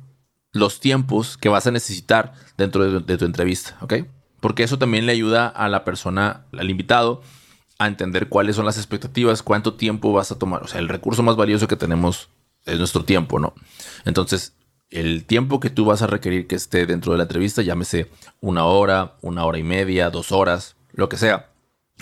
los 0.53 0.81
tiempos 0.81 1.37
que 1.37 1.49
vas 1.49 1.67
a 1.67 1.71
necesitar 1.71 2.33
dentro 2.57 3.01
de, 3.01 3.19
tu 3.19 3.25
entrevista, 3.25 3.77
¿ok? 3.81 3.95
Porque 4.41 4.63
eso 4.63 4.79
también 4.79 5.07
le 5.07 5.13
ayuda 5.13 5.47
a 5.47 5.69
la 5.69 5.85
persona, 5.85 6.47
al 6.57 6.71
invitado, 6.71 7.23
a 7.79 7.87
entender 7.87 8.29
cuáles 8.29 8.57
son 8.57 8.65
las 8.65 8.77
expectativas, 8.77 9.43
cuánto 9.43 9.75
tiempo 9.75 10.13
vas 10.13 10.33
a 10.33 10.39
tomar. 10.39 10.63
O 10.63 10.69
sea, 10.69 10.81
el 10.81 10.89
recurso 10.89 11.23
más 11.23 11.37
valioso 11.37 11.69
que 11.69 11.77
tenemos 11.77 12.29
es 12.65 12.79
nuestro 12.79 13.05
tiempo, 13.05 13.39
¿no? 13.39 13.55
Entonces, 14.05 14.55
el 14.91 15.25
tiempo 15.25 15.61
que 15.61 15.71
tú 15.71 15.85
vas 15.85 16.03
a 16.03 16.07
requerir 16.07 16.47
que 16.47 16.57
esté 16.57 16.87
dentro 16.87 17.13
de 17.13 17.19
la 17.19 17.25
entrevista, 17.25 17.63
llámese 17.63 18.11
una 18.41 18.65
hora, 18.65 19.17
una 19.21 19.45
hora 19.45 19.59
y 19.59 19.63
media, 19.63 20.11
dos 20.11 20.33
horas, 20.33 20.77
lo 20.93 21.09
que 21.09 21.17
sea, 21.17 21.51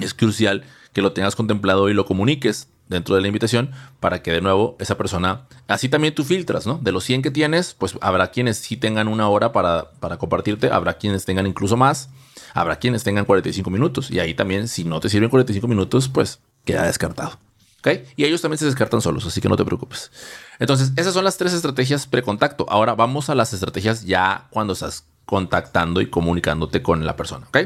es 0.00 0.14
crucial 0.14 0.64
que 0.92 1.02
lo 1.02 1.12
tengas 1.12 1.36
contemplado 1.36 1.88
y 1.88 1.94
lo 1.94 2.06
comuniques 2.06 2.68
dentro 2.88 3.16
de 3.16 3.20
la 3.20 3.26
invitación 3.26 3.72
para 4.00 4.22
que 4.22 4.30
de 4.32 4.40
nuevo 4.40 4.76
esa 4.78 4.96
persona, 4.96 5.46
así 5.66 5.88
también 5.88 6.14
tú 6.14 6.24
filtras, 6.24 6.66
¿no? 6.66 6.78
De 6.78 6.92
los 6.92 7.04
100 7.04 7.22
que 7.22 7.30
tienes, 7.30 7.74
pues 7.74 7.98
habrá 8.00 8.30
quienes 8.30 8.58
sí 8.58 8.76
tengan 8.76 9.08
una 9.08 9.28
hora 9.28 9.52
para, 9.52 9.90
para 9.98 10.16
compartirte, 10.18 10.70
habrá 10.70 10.94
quienes 10.94 11.24
tengan 11.24 11.46
incluso 11.46 11.76
más, 11.76 12.10
habrá 12.54 12.76
quienes 12.76 13.02
tengan 13.02 13.24
45 13.24 13.68
minutos 13.70 14.10
y 14.10 14.20
ahí 14.20 14.34
también 14.34 14.68
si 14.68 14.84
no 14.84 15.00
te 15.00 15.08
sirven 15.08 15.30
45 15.30 15.66
minutos, 15.66 16.08
pues 16.08 16.40
queda 16.64 16.86
descartado. 16.86 17.38
¿Ok? 17.80 17.88
Y 18.16 18.24
ellos 18.24 18.40
también 18.42 18.58
se 18.58 18.64
descartan 18.64 19.00
solos, 19.00 19.26
así 19.26 19.40
que 19.40 19.48
no 19.48 19.56
te 19.56 19.64
preocupes. 19.64 20.10
Entonces, 20.58 20.92
esas 20.96 21.14
son 21.14 21.24
las 21.24 21.36
tres 21.36 21.52
estrategias 21.52 22.06
precontacto. 22.06 22.66
Ahora 22.68 22.94
vamos 22.94 23.30
a 23.30 23.34
las 23.34 23.52
estrategias 23.52 24.04
ya 24.04 24.48
cuando 24.50 24.72
estás 24.72 25.04
contactando 25.24 26.00
y 26.00 26.08
comunicándote 26.08 26.82
con 26.82 27.04
la 27.04 27.16
persona, 27.16 27.46
¿ok? 27.48 27.58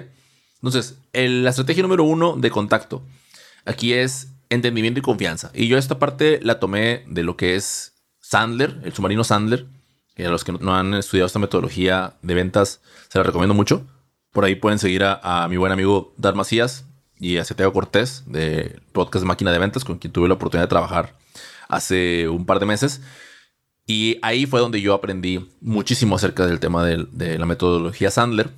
Entonces, 0.57 0.97
la 1.12 1.50
estrategia 1.50 1.83
número 1.83 2.05
uno 2.05 2.37
de 2.37 2.50
contacto 2.50 3.02
aquí 3.64 3.93
es 3.93 4.29
entendimiento 4.50 5.00
y 5.00 5.02
confianza. 5.02 5.50
Y 5.55 5.69
yo 5.69 5.79
esta 5.79 5.99
parte 5.99 6.40
la 6.43 6.61
tomé 6.61 7.05
de 7.07 7.23
lo 7.23 7.37
que 7.37 7.55
es 7.55 7.95
Sandler, 8.21 8.81
el 8.85 8.93
submarino 8.93 9.25
Sandler. 9.25 9.67
Que 10.14 10.26
a 10.26 10.31
los 10.31 10.45
que 10.45 10.52
no 10.52 10.76
han 10.76 10.93
estudiado 10.95 11.26
esta 11.26 11.38
metodología 11.38 12.14
de 12.21 12.35
ventas, 12.35 12.81
se 13.09 13.19
la 13.19 13.25
recomiendo 13.25 13.55
mucho. 13.55 13.87
Por 14.33 14.45
ahí 14.45 14.55
pueden 14.55 14.79
seguir 14.79 15.02
a, 15.05 15.47
mi 15.49 15.57
buen 15.57 15.73
amigo 15.73 16.14
Dar 16.19 16.35
Macías 16.35 16.85
y 17.21 17.37
a 17.37 17.45
Santiago 17.45 17.73
Cortés 17.73 18.25
de 18.27 18.81
podcast 18.93 19.25
Máquina 19.25 19.53
de 19.53 19.59
Ventas, 19.59 19.85
con 19.85 19.99
quien 19.99 20.12
tuve 20.12 20.27
la 20.27 20.35
oportunidad 20.35 20.65
de 20.65 20.71
trabajar 20.71 21.17
hace 21.69 22.29
un 22.29 22.47
par 22.47 22.59
de 22.59 22.67
meses. 22.67 23.03
Y 23.87 24.19
ahí 24.23 24.47
fue 24.47 24.61
donde 24.61 24.81
yo 24.81 24.95
aprendí 24.95 25.49
muchísimo 25.61 26.17
acerca 26.17 26.47
del 26.47 26.61
tema 26.61 26.85
de, 26.85 27.07
de 27.12 27.39
la 27.39 27.47
metodología 27.47 28.11
Sandler. 28.11 28.50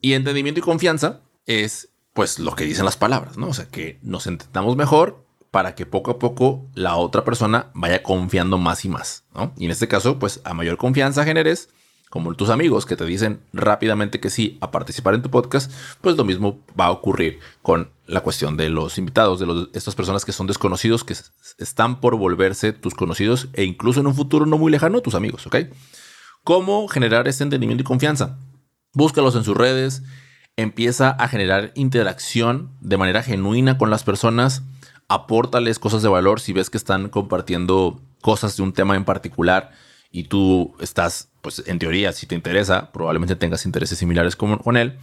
Y 0.00 0.14
entendimiento 0.14 0.60
y 0.60 0.62
confianza 0.62 1.20
es 1.46 1.90
pues 2.12 2.38
lo 2.38 2.54
que 2.56 2.64
dicen 2.64 2.84
las 2.84 2.96
palabras, 2.96 3.36
¿no? 3.36 3.48
O 3.48 3.54
sea, 3.54 3.68
que 3.68 4.00
nos 4.02 4.26
entendamos 4.26 4.76
mejor 4.76 5.24
para 5.50 5.74
que 5.74 5.86
poco 5.86 6.10
a 6.10 6.18
poco 6.18 6.68
la 6.74 6.96
otra 6.96 7.24
persona 7.24 7.70
vaya 7.74 8.02
confiando 8.02 8.58
más 8.58 8.84
y 8.84 8.88
más, 8.88 9.24
¿no? 9.34 9.52
Y 9.56 9.66
en 9.66 9.70
este 9.70 9.88
caso, 9.88 10.18
pues 10.18 10.40
a 10.44 10.52
mayor 10.52 10.76
confianza 10.76 11.24
generes, 11.24 11.68
como 12.10 12.34
tus 12.34 12.50
amigos 12.50 12.86
que 12.86 12.96
te 12.96 13.04
dicen 13.04 13.40
rápidamente 13.52 14.20
que 14.20 14.30
sí 14.30 14.58
a 14.60 14.70
participar 14.70 15.14
en 15.14 15.22
tu 15.22 15.30
podcast, 15.30 15.70
pues 16.00 16.16
lo 16.16 16.24
mismo 16.24 16.60
va 16.78 16.86
a 16.86 16.90
ocurrir 16.90 17.38
con 17.62 17.90
la 18.06 18.20
cuestión 18.20 18.56
de 18.56 18.70
los 18.70 18.96
invitados, 18.98 19.40
de 19.40 19.68
estas 19.74 19.94
personas 19.94 20.24
que 20.24 20.32
son 20.32 20.46
desconocidos, 20.46 21.04
que 21.04 21.14
están 21.58 22.00
por 22.00 22.16
volverse 22.16 22.72
tus 22.72 22.94
conocidos 22.94 23.48
e 23.52 23.64
incluso 23.64 24.00
en 24.00 24.06
un 24.06 24.14
futuro 24.14 24.46
no 24.46 24.56
muy 24.56 24.72
lejano 24.72 25.02
tus 25.02 25.14
amigos, 25.14 25.46
¿ok? 25.46 25.56
¿Cómo 26.44 26.88
generar 26.88 27.28
ese 27.28 27.44
entendimiento 27.44 27.82
y 27.82 27.84
confianza? 27.84 28.38
Búscalos 28.94 29.36
en 29.36 29.44
sus 29.44 29.56
redes, 29.56 30.02
empieza 30.56 31.10
a 31.10 31.28
generar 31.28 31.72
interacción 31.74 32.72
de 32.80 32.96
manera 32.96 33.22
genuina 33.22 33.76
con 33.76 33.90
las 33.90 34.02
personas, 34.02 34.62
apórtales 35.08 35.78
cosas 35.78 36.02
de 36.02 36.08
valor 36.08 36.40
si 36.40 36.52
ves 36.54 36.70
que 36.70 36.78
están 36.78 37.10
compartiendo 37.10 38.00
cosas 38.22 38.56
de 38.56 38.62
un 38.62 38.72
tema 38.72 38.96
en 38.96 39.04
particular 39.04 39.72
y 40.10 40.24
tú 40.24 40.74
estás, 40.80 41.28
pues 41.42 41.62
en 41.66 41.78
teoría, 41.78 42.12
si 42.12 42.26
te 42.26 42.34
interesa, 42.34 42.90
probablemente 42.92 43.36
tengas 43.36 43.66
intereses 43.66 43.98
similares 43.98 44.36
con, 44.36 44.76
él. 44.76 44.98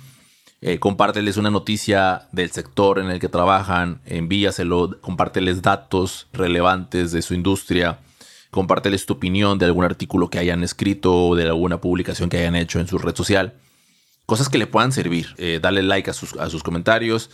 Eh, 0.62 0.80
compárteles 0.80 1.38
una 1.38 1.52
noticia 1.52 2.28
del 2.32 2.52
sector 2.52 3.00
en 3.00 3.12
el 3.12 3.20
que 3.20 3.30
trabajan, 3.30 4.02
envíaselo, 4.06 5.00
compárteles 5.02 5.62
datos 5.62 6.28
relevantes 6.34 7.12
de 7.12 7.22
su 7.22 7.34
industria, 7.34 8.00
compárteles 8.50 9.06
tu 9.06 9.14
opinión 9.14 9.60
de 9.60 9.66
algún 9.66 9.84
artículo 9.84 10.30
que 10.30 10.40
hayan 10.40 10.64
escrito 10.64 11.28
o 11.28 11.36
de 11.36 11.44
alguna 11.44 11.82
publicación 11.82 12.30
que 12.30 12.38
hayan 12.38 12.56
hecho 12.56 12.80
en 12.80 12.88
su 12.88 12.98
red 12.98 13.16
social. 13.16 13.54
Cosas 14.26 14.50
que 14.50 14.58
le 14.58 14.66
puedan 14.66 14.92
servir. 14.92 15.36
Eh, 15.38 15.60
dale 15.62 15.84
like 15.84 16.10
a 16.10 16.14
sus 16.14 16.64
comentarios. 16.64 17.30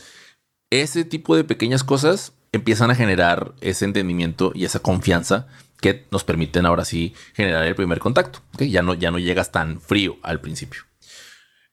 Ese 0.69 1.05
tipo 1.05 1.37
de 1.37 1.45
pequeñas 1.45 1.85
cosas 1.85 2.33
empiezan 2.51 2.91
a 2.91 2.95
generar 2.95 3.53
ese 3.61 3.85
entendimiento 3.85 4.51
y 4.53 4.65
esa 4.65 4.79
confianza 4.79 5.47
que 5.81 6.07
nos 6.11 6.23
permiten 6.23 6.65
ahora 6.65 6.85
sí 6.85 7.13
generar 7.33 7.65
el 7.65 7.75
primer 7.75 7.99
contacto. 7.99 8.39
Ya, 8.57 8.81
no, 8.81 8.93
ya 8.93 9.11
no 9.11 9.19
llegas 9.19 9.51
tan 9.51 9.81
frío 9.81 10.17
al 10.21 10.39
principio. 10.39 10.83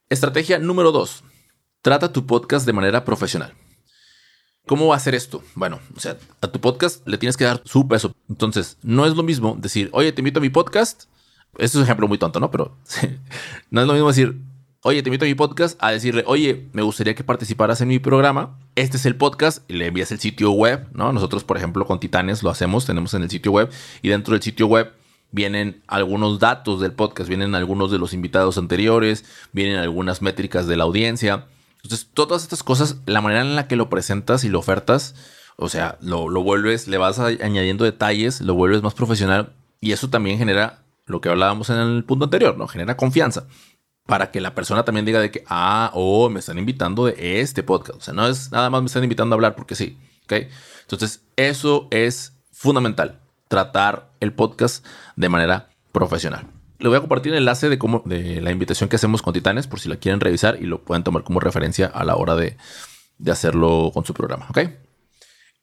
Estrategia 0.08 0.58
número 0.58 0.90
dos. 0.90 1.22
Trata 1.82 2.12
tu 2.12 2.26
podcast 2.26 2.66
de 2.66 2.72
manera 2.72 3.04
profesional. 3.04 3.54
¿Cómo 4.66 4.88
va 4.88 4.96
a 4.96 5.00
ser 5.00 5.14
esto? 5.14 5.42
Bueno, 5.54 5.80
o 5.94 6.00
sea, 6.00 6.16
a 6.40 6.48
tu 6.48 6.60
podcast 6.60 7.06
le 7.06 7.18
tienes 7.18 7.36
que 7.36 7.44
dar 7.44 7.62
su 7.64 7.86
peso. 7.86 8.14
Entonces, 8.28 8.78
no 8.82 9.06
es 9.06 9.14
lo 9.14 9.22
mismo 9.22 9.56
decir, 9.58 9.88
oye, 9.92 10.12
te 10.12 10.20
invito 10.20 10.40
a 10.40 10.42
mi 10.42 10.50
podcast. 10.50 11.04
Este 11.52 11.64
es 11.64 11.74
un 11.76 11.82
ejemplo 11.82 12.08
muy 12.08 12.18
tonto, 12.18 12.40
¿no? 12.40 12.50
Pero 12.50 12.76
no 13.70 13.80
es 13.80 13.86
lo 13.86 13.92
mismo 13.92 14.08
decir, 14.08 14.40
oye, 14.88 15.02
te 15.02 15.10
invito 15.10 15.26
a 15.26 15.28
mi 15.28 15.34
podcast, 15.34 15.78
a 15.82 15.90
decirle, 15.90 16.24
oye, 16.26 16.66
me 16.72 16.80
gustaría 16.80 17.14
que 17.14 17.22
participaras 17.22 17.82
en 17.82 17.88
mi 17.88 17.98
programa. 17.98 18.58
Este 18.74 18.96
es 18.96 19.04
el 19.04 19.16
podcast 19.16 19.70
y 19.70 19.74
le 19.74 19.88
envías 19.88 20.10
el 20.12 20.18
sitio 20.18 20.50
web, 20.52 20.88
¿no? 20.94 21.12
Nosotros, 21.12 21.44
por 21.44 21.58
ejemplo, 21.58 21.84
con 21.84 22.00
Titanes 22.00 22.42
lo 22.42 22.48
hacemos, 22.48 22.86
tenemos 22.86 23.12
en 23.12 23.22
el 23.22 23.28
sitio 23.28 23.52
web 23.52 23.68
y 24.00 24.08
dentro 24.08 24.32
del 24.32 24.42
sitio 24.42 24.66
web 24.66 24.90
vienen 25.30 25.82
algunos 25.88 26.38
datos 26.38 26.80
del 26.80 26.92
podcast, 26.92 27.28
vienen 27.28 27.54
algunos 27.54 27.90
de 27.90 27.98
los 27.98 28.14
invitados 28.14 28.56
anteriores, 28.56 29.26
vienen 29.52 29.76
algunas 29.76 30.22
métricas 30.22 30.66
de 30.66 30.78
la 30.78 30.84
audiencia. 30.84 31.44
Entonces, 31.82 32.08
todas 32.14 32.42
estas 32.42 32.62
cosas, 32.62 32.96
la 33.04 33.20
manera 33.20 33.42
en 33.42 33.56
la 33.56 33.68
que 33.68 33.76
lo 33.76 33.90
presentas 33.90 34.42
y 34.44 34.48
lo 34.48 34.58
ofertas, 34.58 35.14
o 35.56 35.68
sea, 35.68 35.98
lo, 36.00 36.30
lo 36.30 36.42
vuelves, 36.42 36.88
le 36.88 36.96
vas 36.96 37.18
añadiendo 37.18 37.84
detalles, 37.84 38.40
lo 38.40 38.54
vuelves 38.54 38.82
más 38.82 38.94
profesional 38.94 39.52
y 39.82 39.92
eso 39.92 40.08
también 40.08 40.38
genera 40.38 40.78
lo 41.04 41.20
que 41.20 41.28
hablábamos 41.28 41.68
en 41.68 41.76
el 41.76 42.04
punto 42.04 42.24
anterior, 42.24 42.56
¿no? 42.56 42.68
Genera 42.68 42.96
confianza 42.96 43.46
para 44.08 44.30
que 44.30 44.40
la 44.40 44.54
persona 44.54 44.86
también 44.86 45.04
diga 45.04 45.20
de 45.20 45.30
que, 45.30 45.44
ah, 45.48 45.90
oh, 45.92 46.30
me 46.30 46.40
están 46.40 46.56
invitando 46.56 47.04
de 47.04 47.42
este 47.42 47.62
podcast. 47.62 47.98
O 47.98 48.00
sea, 48.00 48.14
no 48.14 48.26
es 48.26 48.50
nada 48.50 48.70
más 48.70 48.80
me 48.80 48.86
están 48.86 49.04
invitando 49.04 49.34
a 49.34 49.36
hablar 49.36 49.54
porque 49.54 49.74
sí. 49.74 49.98
¿ok? 50.24 50.48
Entonces, 50.80 51.20
eso 51.36 51.88
es 51.90 52.32
fundamental, 52.50 53.20
tratar 53.48 54.10
el 54.20 54.32
podcast 54.32 54.82
de 55.16 55.28
manera 55.28 55.68
profesional. 55.92 56.46
Le 56.78 56.88
voy 56.88 56.96
a 56.96 57.00
compartir 57.00 57.32
el 57.32 57.40
enlace 57.40 57.68
de, 57.68 57.76
cómo, 57.76 58.02
de 58.06 58.40
la 58.40 58.50
invitación 58.50 58.88
que 58.88 58.96
hacemos 58.96 59.20
con 59.20 59.34
Titanes 59.34 59.66
por 59.66 59.78
si 59.78 59.90
la 59.90 59.96
quieren 59.96 60.20
revisar 60.20 60.56
y 60.58 60.64
lo 60.64 60.80
pueden 60.82 61.04
tomar 61.04 61.22
como 61.22 61.38
referencia 61.38 61.84
a 61.84 62.02
la 62.04 62.16
hora 62.16 62.34
de, 62.34 62.56
de 63.18 63.30
hacerlo 63.30 63.90
con 63.92 64.06
su 64.06 64.14
programa. 64.14 64.46
¿ok? 64.48 64.70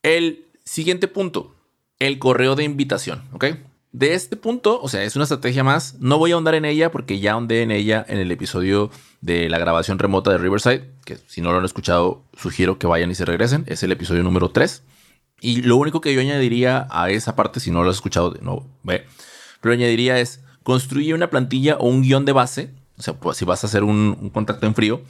El 0.04 0.46
siguiente 0.64 1.08
punto, 1.08 1.56
el 1.98 2.20
correo 2.20 2.56
de 2.56 2.64
invitación. 2.64 3.24
¿ok? 3.32 3.46
De 3.96 4.14
este 4.14 4.36
punto, 4.36 4.82
o 4.82 4.90
sea, 4.90 5.04
es 5.04 5.16
una 5.16 5.24
estrategia 5.24 5.64
más. 5.64 5.96
No 6.02 6.18
voy 6.18 6.32
a 6.32 6.34
ahondar 6.34 6.54
en 6.56 6.66
ella 6.66 6.92
porque 6.92 7.22
ya 7.22 7.32
ahondé 7.32 7.62
en 7.62 7.72
ella 7.72 8.06
en 8.10 8.18
el 8.18 8.30
episodio 8.30 8.92
de 9.22 9.48
la 9.48 9.58
grabación 9.58 10.00
remota 10.00 10.32
de 10.32 10.38
Riverside, 10.38 10.92
que 11.06 11.16
si 11.28 11.40
no 11.40 11.54
lo 11.54 11.60
han 11.60 11.64
escuchado, 11.64 12.22
sugiero 12.38 12.78
que 12.78 12.88
vayan 12.88 13.10
y 13.10 13.16
se 13.16 13.24
regresen. 13.24 13.64
Es 13.68 13.84
el 13.84 13.94
episodio 13.94 14.22
número 14.22 14.50
3. 14.50 14.84
Y 15.40 15.62
lo 15.62 15.78
único 15.78 16.02
que 16.02 16.14
yo 16.14 16.20
añadiría 16.20 16.88
a 16.92 17.10
esa 17.10 17.38
parte, 17.38 17.62
si 17.62 17.72
no 17.72 17.86
lo 17.86 17.90
has 17.90 17.96
escuchado 17.96 18.32
de 18.32 18.42
nuevo, 18.42 18.68
ve, 18.84 19.06
pero 19.62 19.74
añadiría 19.74 20.20
es 20.20 20.42
construye 20.64 21.14
una 21.14 21.30
plantilla 21.30 21.78
o 21.78 21.88
un 21.88 22.02
guion 22.02 22.26
de 22.26 22.34
base. 22.34 22.72
O 22.98 23.02
sea, 23.02 23.14
pues, 23.14 23.38
si 23.38 23.46
vas 23.46 23.64
a 23.64 23.68
hacer 23.68 23.86
un, 23.86 24.30
contacto 24.34 24.68
en 24.68 24.76
frío, 24.76 25.04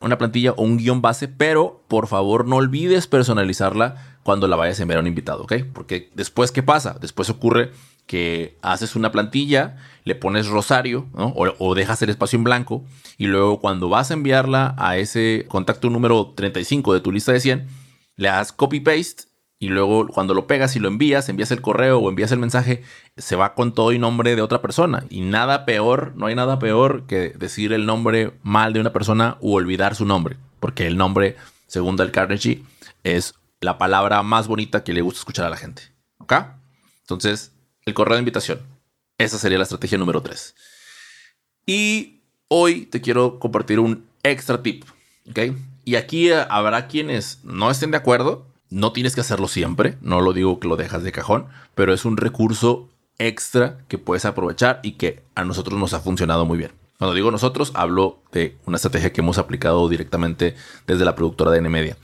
una 0.00 0.18
plantilla 0.18 0.50
o 0.50 0.62
un 0.64 0.78
guion 0.78 1.00
base, 1.00 1.28
pero 1.28 1.84
por 1.86 2.08
favor 2.08 2.48
no 2.48 2.56
olvides 2.56 3.06
personalizarla 3.06 4.18
cuando 4.24 4.48
la 4.48 4.56
vayas 4.56 4.80
a 4.80 4.82
enviar 4.82 4.98
a 4.98 5.02
un 5.02 5.06
invitado, 5.06 5.44
¿ok? 5.44 5.54
Porque 5.72 6.10
después, 6.16 6.50
¿qué 6.50 6.64
pasa? 6.64 6.98
Después 7.00 7.30
ocurre 7.30 7.70
que 8.06 8.58
haces 8.62 8.96
una 8.96 9.12
plantilla, 9.12 9.76
le 10.04 10.14
pones 10.14 10.46
rosario 10.48 11.06
o, 11.14 11.74
dejas 11.74 12.02
el 12.02 12.10
espacio 12.10 12.36
en 12.36 12.44
blanco 12.44 12.84
y 13.18 13.26
luego 13.26 13.60
cuando 13.60 13.88
vas 13.88 14.10
a 14.10 14.14
enviarla 14.14 14.74
a 14.78 14.96
ese 14.96 15.46
contacto 15.48 15.90
número 15.90 16.32
35 16.34 16.94
de 16.94 17.00
tu 17.00 17.12
lista 17.12 17.32
de 17.32 17.40
100, 17.40 17.68
le 18.16 18.28
das 18.28 18.52
copy-paste 18.52 19.24
y 19.62 19.68
luego 19.68 20.08
cuando 20.08 20.34
lo 20.34 20.48
pegas 20.48 20.74
y 20.74 20.80
lo 20.80 20.88
envías, 20.88 21.28
envías 21.28 21.52
el 21.52 21.60
correo 21.60 22.00
o 22.00 22.08
envías 22.08 22.32
el 22.32 22.40
mensaje, 22.40 22.82
se 23.16 23.36
va 23.36 23.54
con 23.54 23.72
todo 23.72 23.92
y 23.92 23.98
nombre 24.00 24.34
de 24.34 24.42
otra 24.42 24.60
persona. 24.60 25.04
Y 25.08 25.20
nada 25.20 25.64
peor, 25.64 26.14
no 26.16 26.26
hay 26.26 26.34
nada 26.34 26.58
peor 26.58 27.06
que 27.06 27.28
decir 27.30 27.72
el 27.72 27.86
nombre 27.86 28.32
mal 28.42 28.72
de 28.72 28.80
una 28.80 28.92
persona 28.92 29.36
u 29.40 29.54
olvidar 29.54 29.94
su 29.94 30.04
nombre, 30.04 30.36
porque 30.58 30.88
el 30.88 30.96
nombre, 30.96 31.36
según 31.68 31.96
Del 31.96 32.10
Carnegie, 32.10 32.64
es 33.04 33.36
la 33.60 33.78
palabra 33.78 34.24
más 34.24 34.48
bonita 34.48 34.82
que 34.82 34.92
le 34.92 35.00
gusta 35.00 35.20
escuchar 35.20 35.46
a 35.46 35.50
la 35.50 35.56
gente. 35.56 35.82
¿Ok? 36.18 36.34
Entonces, 37.02 37.51
el 37.84 37.94
correo 37.94 38.14
de 38.14 38.20
invitación. 38.20 38.60
Esa 39.18 39.38
sería 39.38 39.58
la 39.58 39.64
estrategia 39.64 39.98
número 39.98 40.22
3. 40.22 40.54
Y 41.66 42.20
hoy 42.48 42.86
te 42.86 43.00
quiero 43.00 43.38
compartir 43.38 43.80
un 43.80 44.06
extra 44.22 44.62
tip. 44.62 44.84
¿ok? 45.30 45.38
Y 45.84 45.96
aquí 45.96 46.30
habrá 46.30 46.86
quienes 46.88 47.40
no 47.44 47.70
estén 47.70 47.90
de 47.90 47.96
acuerdo. 47.96 48.46
No 48.70 48.92
tienes 48.92 49.14
que 49.14 49.20
hacerlo 49.20 49.48
siempre. 49.48 49.96
No 50.00 50.20
lo 50.20 50.32
digo 50.32 50.58
que 50.58 50.68
lo 50.68 50.76
dejas 50.76 51.02
de 51.02 51.12
cajón. 51.12 51.46
Pero 51.74 51.92
es 51.92 52.04
un 52.04 52.16
recurso 52.16 52.88
extra 53.18 53.78
que 53.88 53.98
puedes 53.98 54.24
aprovechar 54.24 54.80
y 54.82 54.92
que 54.92 55.22
a 55.34 55.44
nosotros 55.44 55.78
nos 55.78 55.92
ha 55.94 56.00
funcionado 56.00 56.46
muy 56.46 56.58
bien. 56.58 56.72
Cuando 56.98 57.14
digo 57.14 57.30
nosotros, 57.30 57.72
hablo 57.74 58.22
de 58.32 58.56
una 58.64 58.76
estrategia 58.76 59.12
que 59.12 59.20
hemos 59.20 59.38
aplicado 59.38 59.88
directamente 59.88 60.54
desde 60.86 61.04
la 61.04 61.16
productora 61.16 61.50
de 61.50 61.60
Nmedia. 61.60 61.96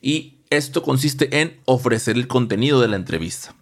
Y 0.00 0.34
Esto 0.50 0.82
consiste 0.82 1.40
en 1.40 1.60
ofrecer 1.64 2.16
el 2.16 2.26
contenido 2.26 2.80
de 2.80 2.88
la 2.88 2.96
entrevista. 2.96 3.54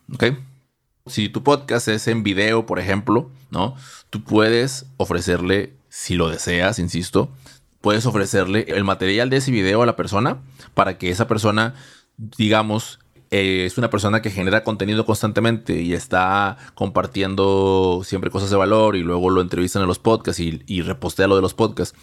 Si 1.09 1.29
tu 1.29 1.43
podcast 1.43 1.89
es 1.89 2.09
en 2.09 2.23
video, 2.23 2.67
por 2.67 2.79
ejemplo, 2.79 3.31
¿no? 3.51 3.75
Tú 4.11 4.23
puedes 4.23 4.87
ofrecerle, 4.97 5.75
si 5.89 6.15
lo 6.15 6.29
deseas, 6.29 6.79
insisto, 6.79 7.31
puedes 7.81 8.07
ofrecerle 8.07 8.67
el 8.69 8.85
material 8.85 9.31
de 9.31 9.39
ese 9.39 9.51
video 9.51 9.83
a 9.83 9.87
la 9.87 9.97
persona 9.97 10.43
para 10.75 10.99
que 10.99 11.11
esa 11.11 11.27
persona, 11.27 11.75
digamos, 12.17 12.99
eh, 13.31 13.65
es 13.67 13.77
una 13.79 13.91
persona 13.91 14.23
que 14.23 14.31
genera 14.31 14.65
contenido 14.65 15.05
constantemente 15.05 15.81
y 15.81 15.93
está 15.93 16.57
compartiendo 16.75 18.03
siempre 18.05 18.31
cosas 18.31 18.51
de 18.51 18.57
valor 18.57 18.97
y 18.97 19.03
luego 19.03 19.31
lo 19.31 19.41
entrevistan 19.41 19.83
en 19.83 19.89
los 19.89 19.99
podcasts 19.99 20.41
y, 20.41 20.63
y 20.67 20.83
repostea 20.83 21.27
lo 21.27 21.37
de 21.37 21.43
los 21.43 21.55
podcasts. 21.55 21.97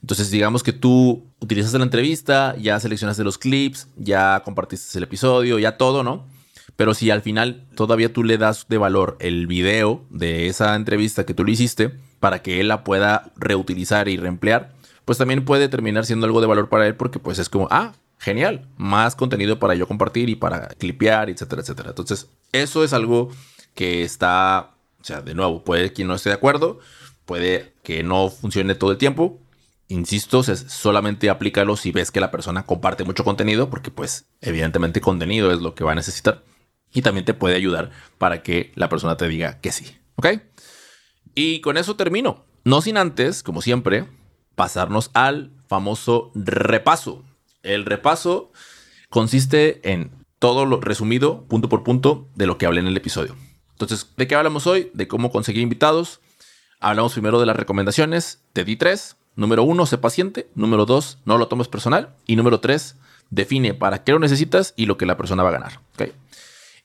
Entonces, 0.00 0.30
digamos 0.30 0.62
que 0.62 0.72
tú 0.72 1.26
utilizas 1.40 1.72
la 1.74 1.82
entrevista, 1.82 2.56
ya 2.56 2.78
seleccionaste 2.78 3.24
los 3.24 3.38
clips, 3.38 3.88
ya 3.96 4.42
compartiste 4.44 4.96
el 4.98 5.04
episodio, 5.04 5.58
ya 5.58 5.76
todo, 5.76 6.04
¿no? 6.04 6.26
Pero 6.78 6.94
si 6.94 7.10
al 7.10 7.22
final 7.22 7.66
todavía 7.74 8.12
tú 8.12 8.22
le 8.22 8.38
das 8.38 8.66
de 8.68 8.78
valor 8.78 9.16
el 9.18 9.48
video 9.48 10.04
de 10.10 10.46
esa 10.46 10.76
entrevista 10.76 11.26
que 11.26 11.34
tú 11.34 11.44
le 11.44 11.50
hiciste 11.50 11.90
para 12.20 12.40
que 12.40 12.60
él 12.60 12.68
la 12.68 12.84
pueda 12.84 13.32
reutilizar 13.34 14.06
y 14.06 14.16
reemplear, 14.16 14.70
pues 15.04 15.18
también 15.18 15.44
puede 15.44 15.68
terminar 15.68 16.06
siendo 16.06 16.26
algo 16.26 16.40
de 16.40 16.46
valor 16.46 16.68
para 16.68 16.86
él 16.86 16.94
porque 16.94 17.18
pues 17.18 17.40
es 17.40 17.48
como, 17.48 17.66
ah, 17.72 17.94
genial, 18.18 18.68
más 18.76 19.16
contenido 19.16 19.58
para 19.58 19.74
yo 19.74 19.88
compartir 19.88 20.28
y 20.28 20.36
para 20.36 20.68
clipear, 20.68 21.30
etcétera, 21.30 21.62
etcétera. 21.62 21.88
Entonces, 21.88 22.28
eso 22.52 22.84
es 22.84 22.92
algo 22.92 23.30
que 23.74 24.04
está, 24.04 24.70
o 25.00 25.04
sea, 25.04 25.20
de 25.20 25.34
nuevo, 25.34 25.64
puede 25.64 25.92
que 25.92 26.04
no 26.04 26.14
esté 26.14 26.28
de 26.28 26.36
acuerdo, 26.36 26.78
puede 27.24 27.74
que 27.82 28.04
no 28.04 28.30
funcione 28.30 28.76
todo 28.76 28.92
el 28.92 28.98
tiempo. 28.98 29.40
Insisto, 29.88 30.44
solamente 30.44 31.28
aplícalo 31.28 31.76
si 31.76 31.90
ves 31.90 32.12
que 32.12 32.20
la 32.20 32.30
persona 32.30 32.66
comparte 32.66 33.02
mucho 33.02 33.24
contenido, 33.24 33.68
porque 33.68 33.90
pues 33.90 34.26
evidentemente 34.40 35.00
contenido 35.00 35.50
es 35.50 35.60
lo 35.60 35.74
que 35.74 35.82
va 35.82 35.90
a 35.90 35.96
necesitar 35.96 36.44
y 36.92 37.02
también 37.02 37.24
te 37.24 37.34
puede 37.34 37.54
ayudar 37.54 37.90
para 38.18 38.42
que 38.42 38.72
la 38.74 38.88
persona 38.88 39.16
te 39.16 39.28
diga 39.28 39.60
que 39.60 39.72
sí. 39.72 39.96
¿Ok? 40.16 40.26
Y 41.34 41.60
con 41.60 41.76
eso 41.76 41.96
termino. 41.96 42.44
No 42.64 42.82
sin 42.82 42.96
antes, 42.96 43.42
como 43.42 43.62
siempre, 43.62 44.06
pasarnos 44.54 45.10
al 45.14 45.52
famoso 45.68 46.32
repaso. 46.34 47.24
El 47.62 47.84
repaso 47.84 48.52
consiste 49.08 49.92
en 49.92 50.10
todo 50.38 50.66
lo 50.66 50.80
resumido, 50.80 51.44
punto 51.44 51.68
por 51.68 51.82
punto, 51.82 52.28
de 52.34 52.46
lo 52.46 52.58
que 52.58 52.66
hablé 52.66 52.80
en 52.80 52.86
el 52.86 52.96
episodio. 52.96 53.36
Entonces, 53.72 54.08
¿de 54.16 54.26
qué 54.26 54.34
hablamos 54.34 54.66
hoy? 54.66 54.90
De 54.94 55.06
cómo 55.06 55.30
conseguir 55.30 55.62
invitados. 55.62 56.20
Hablamos 56.80 57.12
primero 57.12 57.38
de 57.38 57.46
las 57.46 57.56
recomendaciones. 57.56 58.42
Te 58.52 58.64
di 58.64 58.76
tres. 58.76 59.16
Número 59.36 59.62
uno, 59.62 59.86
sé 59.86 59.98
paciente. 59.98 60.48
Número 60.54 60.84
dos, 60.84 61.18
no 61.24 61.38
lo 61.38 61.46
tomes 61.46 61.68
personal. 61.68 62.16
Y 62.26 62.34
número 62.34 62.60
tres, 62.60 62.96
define 63.30 63.74
para 63.74 64.02
qué 64.02 64.12
lo 64.12 64.18
necesitas 64.18 64.74
y 64.76 64.86
lo 64.86 64.96
que 64.96 65.06
la 65.06 65.16
persona 65.16 65.44
va 65.44 65.50
a 65.50 65.52
ganar. 65.52 65.80
¿Okay? 65.94 66.12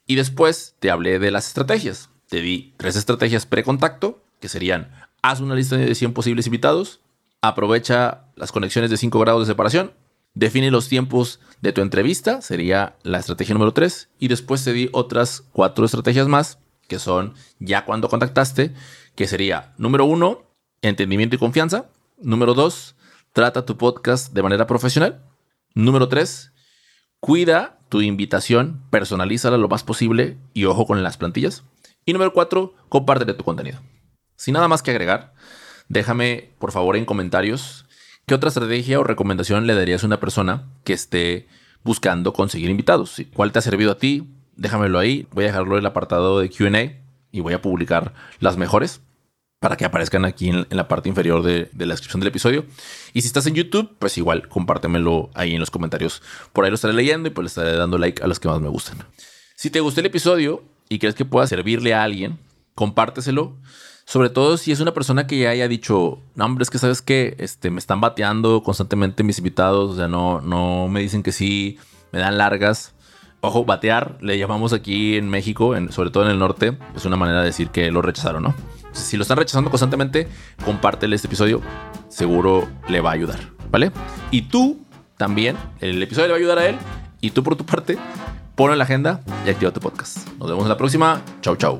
Y 0.05 0.15
después 0.15 0.75
te 0.79 0.91
hablé 0.91 1.19
de 1.19 1.31
las 1.31 1.47
estrategias. 1.47 2.09
Te 2.29 2.41
di 2.41 2.73
tres 2.77 2.95
estrategias 2.95 3.45
pre-contacto, 3.45 4.23
que 4.39 4.49
serían 4.49 4.91
haz 5.21 5.39
una 5.39 5.55
lista 5.55 5.77
de 5.77 5.95
100 5.95 6.13
posibles 6.13 6.45
invitados, 6.47 6.99
aprovecha 7.41 8.25
las 8.35 8.51
conexiones 8.51 8.91
de 8.91 8.97
5 8.97 9.19
grados 9.19 9.47
de 9.47 9.51
separación, 9.51 9.93
define 10.33 10.71
los 10.71 10.89
tiempos 10.89 11.39
de 11.61 11.71
tu 11.71 11.81
entrevista, 11.81 12.41
sería 12.41 12.95
la 13.03 13.19
estrategia 13.19 13.53
número 13.53 13.73
3, 13.73 14.09
y 14.19 14.27
después 14.27 14.63
te 14.63 14.73
di 14.73 14.89
otras 14.91 15.43
cuatro 15.53 15.85
estrategias 15.85 16.27
más, 16.27 16.59
que 16.87 16.99
son 16.99 17.33
ya 17.59 17.85
cuando 17.85 18.09
contactaste, 18.09 18.73
que 19.15 19.27
sería 19.27 19.73
número 19.77 20.05
1, 20.05 20.43
entendimiento 20.81 21.35
y 21.35 21.39
confianza, 21.39 21.89
número 22.17 22.53
2, 22.53 22.95
trata 23.31 23.65
tu 23.65 23.77
podcast 23.77 24.33
de 24.33 24.43
manera 24.43 24.67
profesional, 24.67 25.23
número 25.73 26.07
3, 26.07 26.52
cuida 27.23 27.77
tu 27.87 28.01
invitación, 28.01 28.81
personalízala 28.89 29.57
lo 29.57 29.69
más 29.69 29.85
posible 29.85 30.35
y 30.53 30.65
ojo 30.65 30.85
con 30.85 31.01
las 31.03 31.15
plantillas. 31.15 31.63
Y 32.03 32.11
número 32.11 32.33
cuatro, 32.33 32.73
compártele 32.89 33.33
tu 33.33 33.45
contenido. 33.45 33.79
Sin 34.35 34.55
nada 34.55 34.67
más 34.67 34.83
que 34.83 34.91
agregar, 34.91 35.33
déjame 35.87 36.49
por 36.59 36.73
favor 36.73 36.97
en 36.97 37.05
comentarios 37.05 37.85
qué 38.25 38.35
otra 38.35 38.49
estrategia 38.49 38.99
o 38.99 39.05
recomendación 39.05 39.67
le 39.67 39.73
darías 39.73 40.03
a 40.03 40.07
una 40.07 40.19
persona 40.19 40.67
que 40.83 40.91
esté 40.91 41.47
buscando 41.81 42.33
conseguir 42.33 42.69
invitados. 42.69 43.21
¿Cuál 43.33 43.53
te 43.53 43.59
ha 43.59 43.61
servido 43.61 43.93
a 43.93 43.97
ti? 43.97 44.27
Déjamelo 44.57 44.99
ahí. 44.99 45.25
Voy 45.31 45.45
a 45.45 45.47
dejarlo 45.47 45.75
en 45.75 45.79
el 45.79 45.85
apartado 45.85 46.41
de 46.41 46.49
QA 46.49 47.01
y 47.31 47.39
voy 47.39 47.53
a 47.53 47.61
publicar 47.61 48.13
las 48.41 48.57
mejores 48.57 48.99
para 49.63 49.77
que 49.77 49.85
aparezcan 49.85 50.25
aquí 50.25 50.49
en, 50.49 50.67
la 50.71 50.89
parte 50.89 51.07
inferior 51.07 51.41
de, 51.41 51.69
la 51.77 51.93
descripción 51.93 52.19
del 52.19 52.27
episodio. 52.27 52.65
Y 53.13 53.21
si 53.21 53.27
estás 53.27 53.47
en 53.47 53.53
YouTube, 53.53 53.95
pues 53.97 54.17
igual 54.17 54.49
compártemelo 54.49 55.29
ahí 55.35 55.53
en 55.53 55.61
los 55.61 55.71
comentarios. 55.71 56.21
Por 56.51 56.65
ahí 56.65 56.69
lo 56.69 56.75
estaré 56.75 56.93
leyendo 56.93 57.29
y 57.29 57.31
pues 57.31 57.45
le 57.45 57.47
estaré 57.47 57.77
dando 57.77 57.97
like 57.97 58.21
a 58.21 58.27
los 58.27 58.41
que 58.41 58.49
más 58.49 58.59
me 58.59 58.67
gustan. 58.67 58.97
Si 59.55 59.69
te 59.69 59.79
gustó 59.79 60.01
el 60.01 60.07
episodio 60.07 60.65
y 60.89 60.99
crees 60.99 61.15
que 61.15 61.23
pueda 61.23 61.47
servirle 61.47 61.93
a 61.93 62.03
alguien, 62.03 62.39
compárteselo. 62.75 63.55
Sobre 64.03 64.29
todo 64.29 64.57
si 64.57 64.73
es 64.73 64.81
una 64.81 64.93
persona 64.93 65.27
que 65.27 65.39
ya 65.39 65.51
haya 65.51 65.69
dicho, 65.69 66.19
no, 66.35 66.43
hombre, 66.43 66.63
es 66.63 66.69
que 66.69 66.77
sabes 66.77 67.01
que 67.01 67.37
este, 67.39 67.69
me 67.69 67.79
están 67.79 68.01
bateando 68.01 68.63
constantemente 68.63 69.23
mis 69.23 69.37
invitados, 69.37 69.91
o 69.91 69.95
sea, 69.95 70.09
no, 70.09 70.41
no 70.41 70.89
me 70.89 70.99
dicen 70.99 71.23
que 71.23 71.31
sí, 71.31 71.77
me 72.11 72.19
dan 72.19 72.37
largas. 72.37 72.95
Ojo, 73.39 73.63
batear, 73.63 74.17
le 74.19 74.37
llamamos 74.37 74.73
aquí 74.73 75.15
en 75.15 75.29
México, 75.29 75.73
sobre 75.91 76.09
todo 76.09 76.25
en 76.25 76.31
el 76.31 76.39
norte, 76.39 76.77
es 76.97 77.05
una 77.05 77.15
manera 77.15 77.39
de 77.39 77.45
decir 77.45 77.69
que 77.69 77.91
lo 77.91 78.01
rechazaron, 78.01 78.43
¿no? 78.43 78.82
Si 78.93 79.17
lo 79.17 79.23
están 79.23 79.37
rechazando 79.37 79.69
constantemente, 79.69 80.27
compártele 80.63 81.15
este 81.15 81.27
episodio. 81.27 81.61
Seguro 82.07 82.69
le 82.87 83.01
va 83.01 83.09
a 83.09 83.13
ayudar, 83.13 83.39
¿vale? 83.69 83.91
Y 84.31 84.43
tú 84.43 84.79
también, 85.17 85.57
el 85.79 86.01
episodio 86.01 86.27
le 86.27 86.31
va 86.33 86.37
a 86.37 86.39
ayudar 86.39 86.59
a 86.59 86.67
él. 86.67 86.77
Y 87.19 87.31
tú 87.31 87.43
por 87.43 87.55
tu 87.55 87.65
parte, 87.65 87.97
ponlo 88.55 88.73
en 88.73 88.79
la 88.79 88.85
agenda 88.85 89.21
y 89.45 89.49
activa 89.49 89.71
tu 89.71 89.79
podcast. 89.79 90.27
Nos 90.39 90.49
vemos 90.49 90.63
en 90.63 90.69
la 90.69 90.77
próxima. 90.77 91.21
Chau, 91.41 91.55
chau. 91.55 91.79